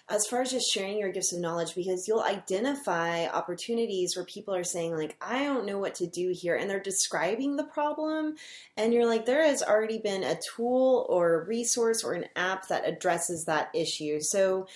[0.08, 4.54] as far as just sharing your gifts of knowledge because you'll identify opportunities where people
[4.54, 8.36] are saying like i don't know what to do here and they're describing the problem
[8.76, 12.68] and you're like there has already been a tool or a resource or an app
[12.68, 14.66] that addresses that issue so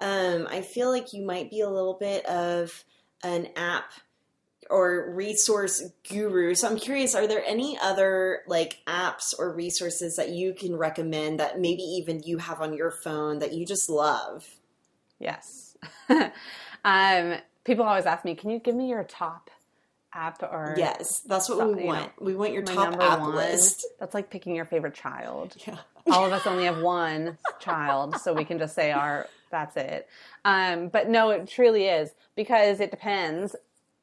[0.00, 2.84] um, I feel like you might be a little bit of
[3.22, 3.92] an app
[4.70, 6.54] or resource guru.
[6.54, 11.40] So I'm curious, are there any other like apps or resources that you can recommend
[11.40, 14.46] that maybe even you have on your phone that you just love?
[15.18, 15.76] Yes.
[16.84, 19.50] um, people always ask me, can you give me your top
[20.14, 23.36] app or yes that's what we want know, we want your top app one.
[23.36, 25.76] list that's like picking your favorite child yeah.
[26.10, 30.08] all of us only have one child so we can just say our that's it.
[30.44, 33.54] Um, but no, it truly is because it depends.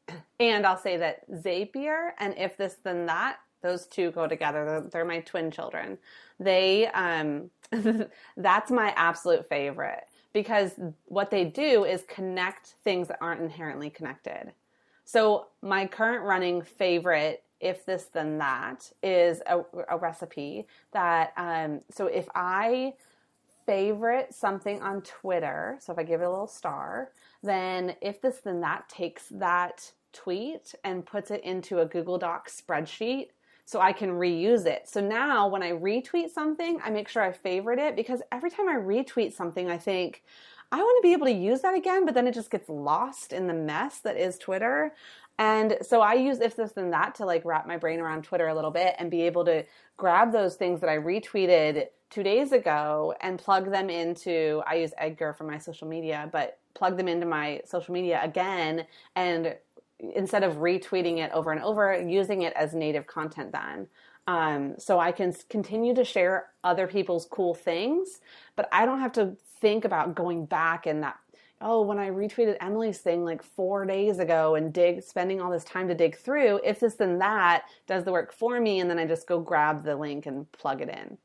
[0.38, 4.66] And I'll say that Zapier and If This Then That, those two go together.
[4.66, 5.98] They're, they're my twin children.
[6.42, 7.50] They, um,
[8.38, 10.04] that's my absolute favorite
[10.36, 10.74] because
[11.06, 14.52] what they do is connect things that aren't inherently connected.
[15.06, 21.80] So my current running favorite if this then that is a, a recipe that um,
[21.90, 22.94] so if i
[23.66, 27.10] favorite something on Twitter, so if I give it a little star,
[27.42, 32.50] then if this then that takes that tweet and puts it into a Google Doc
[32.50, 33.30] spreadsheet
[33.66, 34.88] so I can reuse it.
[34.88, 38.70] So now when I retweet something, I make sure I favorite it because every time
[38.70, 40.24] I retweet something, I think,
[40.72, 43.34] I want to be able to use that again, but then it just gets lost
[43.34, 44.94] in the mess that is Twitter.
[45.38, 48.48] And so I use if this then that to like wrap my brain around Twitter
[48.48, 49.66] a little bit and be able to
[49.98, 54.94] grab those things that I retweeted two days ago and plug them into I use
[54.98, 58.86] Edgar for my social media, but plug them into my social media again
[59.16, 59.56] and
[60.14, 63.88] instead of retweeting it over and over, using it as native content then.
[64.28, 68.20] Um, so I can continue to share other people's cool things,
[68.56, 71.18] but I don't have to think about going back and that
[71.62, 75.64] oh, when I retweeted Emily's thing like four days ago and dig, spending all this
[75.64, 79.00] time to dig through, if this then that does the work for me, and then
[79.00, 81.18] I just go grab the link and plug it in.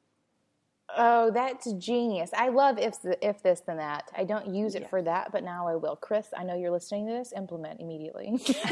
[0.97, 2.31] Oh, that's genius.
[2.37, 4.11] I love if if this then that.
[4.17, 4.89] I don't use it yeah.
[4.89, 5.97] for that, but now I will.
[5.97, 7.33] Chris, I know you're listening to this.
[7.37, 8.39] Implement immediately.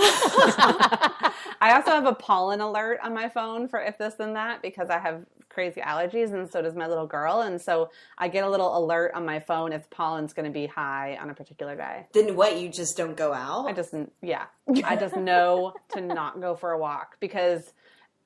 [1.61, 4.91] I also have a pollen alert on my phone for if this then that because
[4.91, 8.51] I have crazy allergies and so does my little girl and so I get a
[8.51, 12.07] little alert on my phone if pollen's going to be high on a particular day.
[12.13, 13.67] Then what, you just don't go out?
[13.67, 14.45] I just yeah.
[14.85, 17.73] I just know to not go for a walk because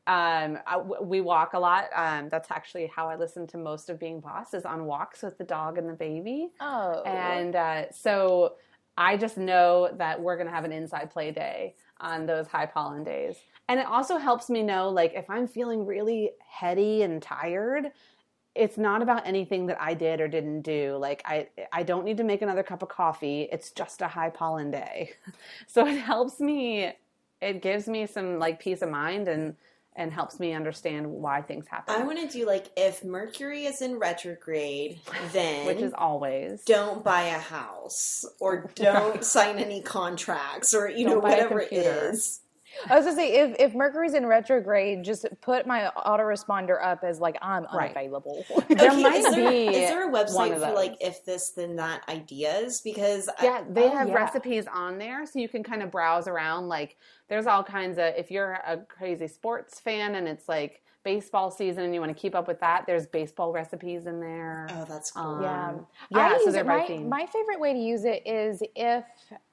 [0.07, 1.85] um, I, we walk a lot.
[1.95, 5.39] Um, that's actually how I listen to most of Being Boss is on walks with
[5.39, 6.51] the dog and the baby.
[6.61, 8.55] Oh, and uh, so
[8.99, 12.67] I just know that we're going to have an inside play day on those high
[12.67, 13.37] pollen days.
[13.69, 17.93] And it also helps me know, like, if I'm feeling really heady and tired,
[18.55, 20.97] it's not about anything that I did or didn't do.
[21.01, 23.49] Like I I don't need to make another cup of coffee.
[23.51, 25.13] It's just a high pollen day.
[25.67, 26.93] So it helps me
[27.41, 29.57] it gives me some like peace of mind and
[29.95, 31.95] and helps me understand why things happen.
[31.95, 35.01] I want to do like if Mercury is in retrograde,
[35.33, 41.07] then which is always don't buy a house or don't sign any contracts or you
[41.07, 42.41] don't know whatever it is.
[42.89, 47.21] I was gonna say if, if Mercury's in retrograde, just put my autoresponder up as
[47.21, 48.45] like I'm unavailable.
[48.53, 48.79] Right.
[48.79, 49.67] there okay, might is there, be.
[49.69, 52.81] Is there a website for like if this then that ideas?
[52.83, 54.15] Because yeah, I, they oh, have yeah.
[54.15, 56.69] recipes on there, so you can kind of browse around.
[56.69, 56.97] Like
[57.29, 61.85] there's all kinds of if you're a crazy sports fan and it's like baseball season
[61.85, 64.69] and you want to keep up with that, there's baseball recipes in there.
[64.71, 65.25] Oh, that's cool.
[65.25, 65.77] Um, yeah,
[66.11, 66.39] yeah.
[66.45, 69.05] so they're my, my favorite way to use it is if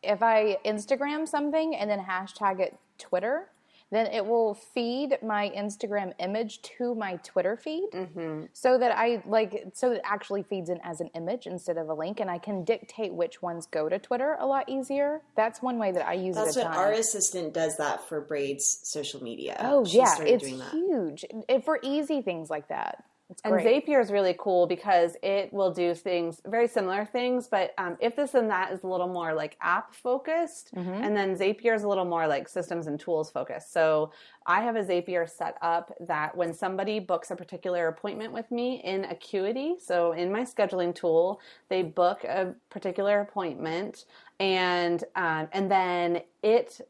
[0.03, 3.49] if I Instagram something and then hashtag it Twitter,
[3.91, 8.43] then it will feed my Instagram image to my Twitter feed mm-hmm.
[8.53, 11.93] so that I like, so it actually feeds in as an image instead of a
[11.93, 15.21] link, and I can dictate which ones go to Twitter a lot easier.
[15.35, 16.59] That's one way that I use That's it.
[16.61, 19.57] That's what our assistant does that for Braid's social media.
[19.59, 23.03] Oh, she yeah, it's huge it, for easy things like that.
[23.43, 23.53] And.
[23.63, 28.15] Zapier is really cool because it will do things, very similar things, but um, if
[28.15, 31.03] this and that is a little more like app focused, Mm-hmm.
[31.03, 33.71] and then Zapier is a little more like systems and tools focused.
[33.71, 34.11] So
[34.45, 38.81] I have a Zapier set up that when somebody books a particular appointment with me
[38.83, 44.05] in Acuity, so in my scheduling tool, they book a particular appointment,
[44.39, 46.81] and um, and then it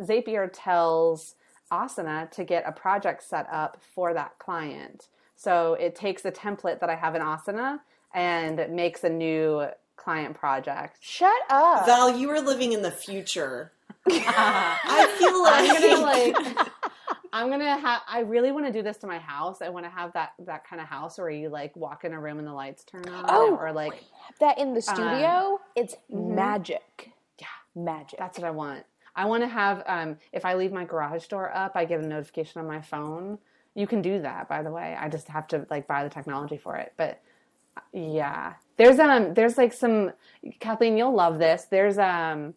[0.00, 1.34] Zapier tells
[1.70, 5.08] Asana to get a project set up for that client.
[5.42, 7.80] So it takes a template that I have in Asana
[8.14, 9.66] and makes a new
[9.96, 10.98] client project.
[11.00, 11.84] Shut up.
[11.84, 13.72] Val, you are living in the future.
[14.08, 16.68] I feel like, I'm gonna like
[17.32, 19.62] I'm gonna have I really want to do this to my house.
[19.62, 22.20] I want to have that that kind of house where you like walk in a
[22.20, 23.56] room and the lights turn on Oh.
[23.56, 24.04] or like
[24.38, 26.36] that in the studio, it's mhm.
[26.36, 27.10] magic.
[27.40, 27.46] Yeah.
[27.74, 28.16] Magic.
[28.18, 28.84] that's what I want.
[29.16, 32.06] I want to have um if I leave my garage door up, I get a
[32.06, 33.38] notification on my phone.
[33.74, 34.96] You can do that by the way.
[34.98, 36.92] I just have to like buy the technology for it.
[36.96, 37.20] But
[37.92, 38.54] yeah.
[38.76, 40.12] There's um there's like some
[40.60, 41.66] Kathleen, you'll love this.
[41.70, 42.54] There's um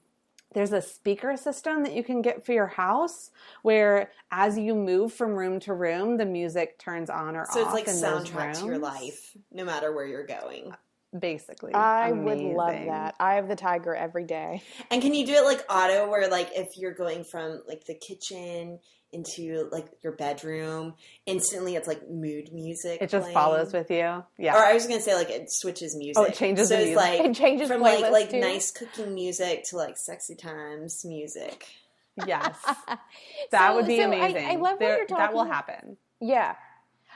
[0.53, 3.29] there's a speaker system that you can get for your house
[3.61, 7.77] where as you move from room to room the music turns on or so off
[7.77, 10.73] it's like soundtrack to your life, no matter where you're going.
[11.19, 13.15] Basically I would love that.
[13.19, 14.61] I have the tiger every day.
[14.91, 17.95] And can you do it like auto, where like if you're going from like the
[17.95, 18.79] kitchen
[19.11, 20.93] into like your bedroom,
[21.25, 23.01] instantly it's like mood music.
[23.01, 23.33] it just playing?
[23.33, 24.55] follows with you Yeah.
[24.55, 26.17] Or I was gonna say like it switches music.
[26.17, 27.19] Oh, it changes So the it's music.
[27.19, 28.39] like It changes from like like too.
[28.41, 31.65] nice cooking music to like sexy times music.
[32.25, 32.57] yes
[33.51, 36.55] that So- would be so amazing I love what you're that will happen Yeah.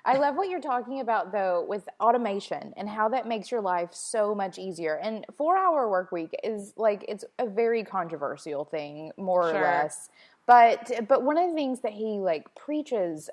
[0.05, 3.93] I love what you're talking about though with automation and how that makes your life
[3.93, 4.95] so much easier.
[4.95, 9.59] And 4-hour work week is like it's a very controversial thing more Sure.
[9.59, 10.09] or less.
[10.45, 13.29] But but one of the things that he like preaches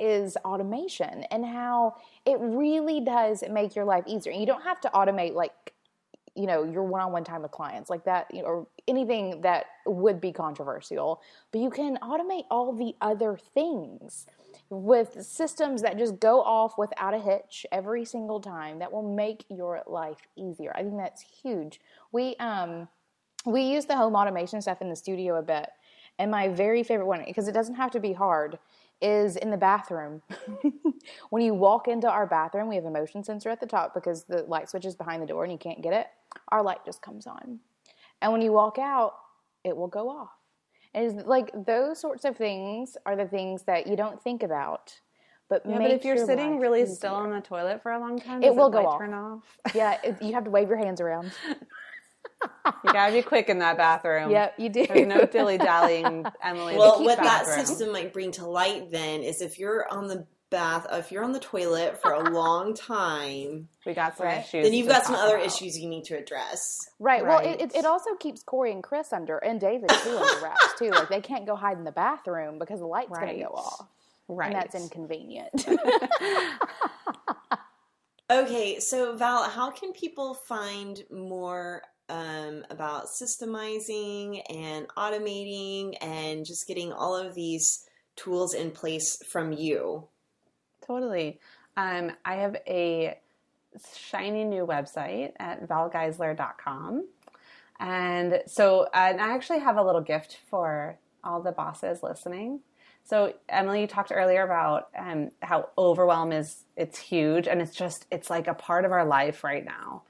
[0.00, 1.94] is automation and how
[2.26, 4.32] it really does make your life easier.
[4.32, 5.72] And you don't have to automate like
[6.34, 10.20] you know your one-on-one time with clients like that you know, or anything that would
[10.20, 11.20] be controversial
[11.52, 14.26] but you can automate all the other things
[14.70, 19.44] with systems that just go off without a hitch every single time that will make
[19.48, 20.72] your life easier.
[20.74, 21.80] I think that's huge.
[22.12, 22.88] We um
[23.44, 25.68] we use the home automation stuff in the studio a bit
[26.18, 28.58] and my very favorite one because it doesn't have to be hard
[29.00, 30.22] is in the bathroom.
[31.30, 34.24] When you walk into our bathroom we have a motion sensor at the top because
[34.24, 36.06] the light switch is behind the door and you can't get it.
[36.48, 37.58] Our light just comes on.
[38.22, 39.14] And when you walk out
[39.64, 40.30] it will go off.
[40.94, 44.98] And it's like those sorts of things are the things that you don't think about
[45.50, 48.18] but yeah, but if you're your sitting really still on the toilet for a long
[48.18, 48.98] time It will go off.
[48.98, 49.42] turn off?
[49.74, 51.32] Yeah it, you have to wave your hands around
[52.84, 56.76] you gotta be quick in that bathroom yep you do there's no dilly dallying emily
[56.76, 60.26] Well, keep what that system might bring to light then is if you're on the
[60.50, 64.38] bath, if you're on the toilet for a long time, we got some Right.
[64.40, 65.46] issues then you've got some other about.
[65.46, 66.60] issues you need to address.
[67.00, 67.26] Right.
[67.26, 70.78] Well, it, it, it also keeps Corey and Chris under, and David too under wraps
[70.78, 70.90] too.
[70.90, 73.88] Like they can't go hide in the bathroom because the light's gonna go off,
[74.28, 75.66] right and that's inconvenient.
[78.30, 86.66] Okay, so Val, how can people find more um, about systemizing and automating and just
[86.66, 87.86] getting all of these
[88.16, 90.08] tools in place from you?
[90.86, 91.40] Totally.
[91.76, 93.18] Um, I have a
[93.96, 97.06] shiny new website at valgeisler.com.
[97.80, 102.60] And so and I actually have a little gift for all the bosses listening.
[103.04, 108.06] So Emily, you talked earlier about um, how overwhelm is it's huge and it's just
[108.10, 110.02] it's like a part of our life right now.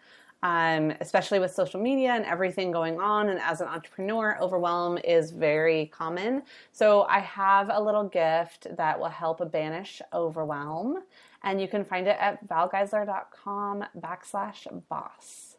[0.45, 3.31] Um, especially with social media and everything going on.
[3.31, 6.43] And as an entrepreneur, overwhelm is very common.
[6.71, 10.99] So I have a little gift that will help banish overwhelm.
[11.43, 15.57] And you can find it at valgeisler.com backslash boss.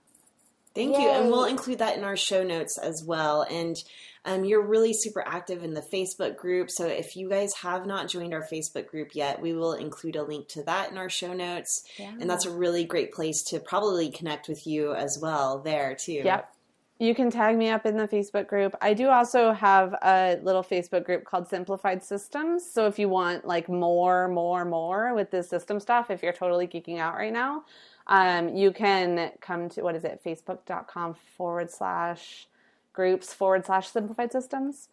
[0.75, 1.09] Thank you.
[1.09, 3.41] And we'll include that in our show notes as well.
[3.41, 3.77] And
[4.25, 6.71] um, you're really super active in the Facebook group.
[6.71, 10.23] So if you guys have not joined our Facebook group yet, we will include a
[10.23, 11.83] link to that in our show notes.
[11.99, 16.21] And that's a really great place to probably connect with you as well there too.
[16.23, 16.51] Yep.
[16.97, 18.73] You can tag me up in the Facebook group.
[18.81, 22.65] I do also have a little Facebook group called Simplified Systems.
[22.71, 26.67] So if you want like more, more, more with this system stuff, if you're totally
[26.67, 27.65] geeking out right now,
[28.07, 32.47] um, you can come to what is it, facebook.com forward slash
[32.95, 34.89] groups forward slash simplified systems.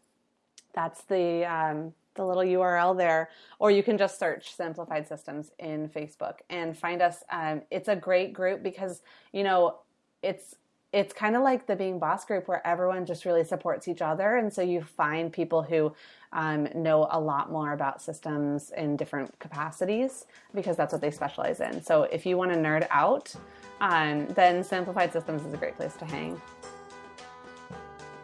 [0.75, 5.89] That's the um, the little URL there, or you can just search Simplified Systems in
[5.89, 7.25] Facebook and find us.
[7.31, 9.79] Um, it's a great group because you know
[10.23, 10.57] it's
[10.93, 14.37] it's kind of like the being boss group where everyone just really supports each other
[14.37, 15.91] and so you find people who
[16.35, 21.61] um, know a lot more about systems in different capacities because that's what they specialize
[21.61, 23.35] in so if you want to nerd out
[23.81, 26.39] um, then simplified systems is a great place to hang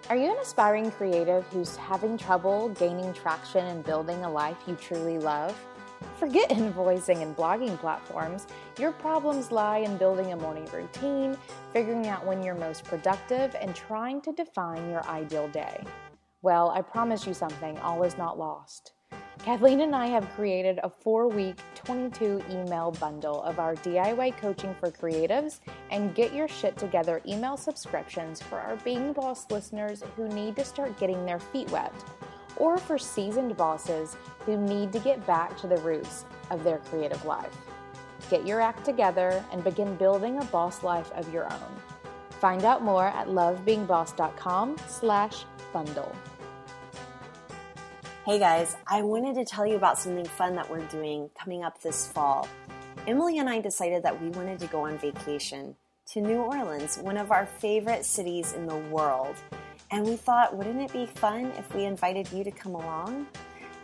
[0.08, 4.74] Are you an aspiring creative who's having trouble gaining traction and building a life you
[4.76, 5.54] truly love?
[6.16, 8.46] Forget invoicing and blogging platforms.
[8.78, 11.36] Your problems lie in building a morning routine,
[11.74, 15.84] figuring out when you're most productive, and trying to define your ideal day.
[16.40, 18.92] Well, I promise you something, all is not lost.
[19.48, 24.74] Kathleen and I have created a four week, 22 email bundle of our DIY coaching
[24.74, 30.28] for creatives and get your shit together email subscriptions for our Being Boss listeners who
[30.28, 31.94] need to start getting their feet wet,
[32.58, 37.24] or for seasoned bosses who need to get back to the roots of their creative
[37.24, 37.56] life.
[38.28, 41.80] Get your act together and begin building a boss life of your own.
[42.32, 46.14] Find out more at lovebeingboss.com slash bundle.
[48.28, 51.80] Hey guys, I wanted to tell you about something fun that we're doing coming up
[51.80, 52.46] this fall.
[53.06, 55.74] Emily and I decided that we wanted to go on vacation
[56.08, 59.34] to New Orleans, one of our favorite cities in the world.
[59.90, 63.28] And we thought, wouldn't it be fun if we invited you to come along?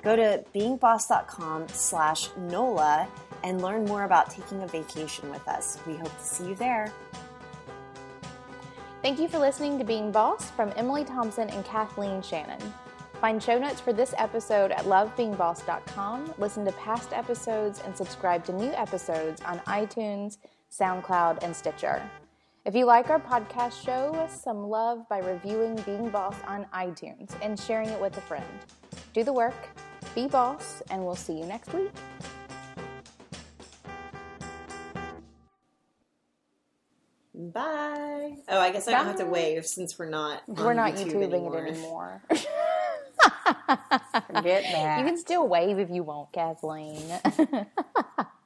[0.03, 3.09] Go to beingboss.com slash NOLA
[3.45, 5.79] and learn more about taking a vacation with us.
[5.87, 6.93] We hope to see you there.
[9.01, 12.61] Thank you for listening to Being Boss from Emily Thompson and Kathleen Shannon.
[13.25, 18.53] Find show notes for this episode at lovebeingboss.com, listen to past episodes, and subscribe to
[18.53, 20.37] new episodes on iTunes,
[20.71, 22.03] SoundCloud, and Stitcher.
[22.67, 27.35] If you like our podcast, show us some love by reviewing Being Boss on iTunes
[27.41, 28.45] and sharing it with a friend.
[29.15, 29.71] Do the work,
[30.15, 31.93] be boss, and we'll see you next week.
[37.35, 38.37] Bye.
[38.49, 40.43] Oh, I guess I don't have to wave since we're not.
[40.47, 42.23] We're on not YouTube YouTubing it anymore.
[44.27, 47.03] forget that you can still wave if you want, Kathleen.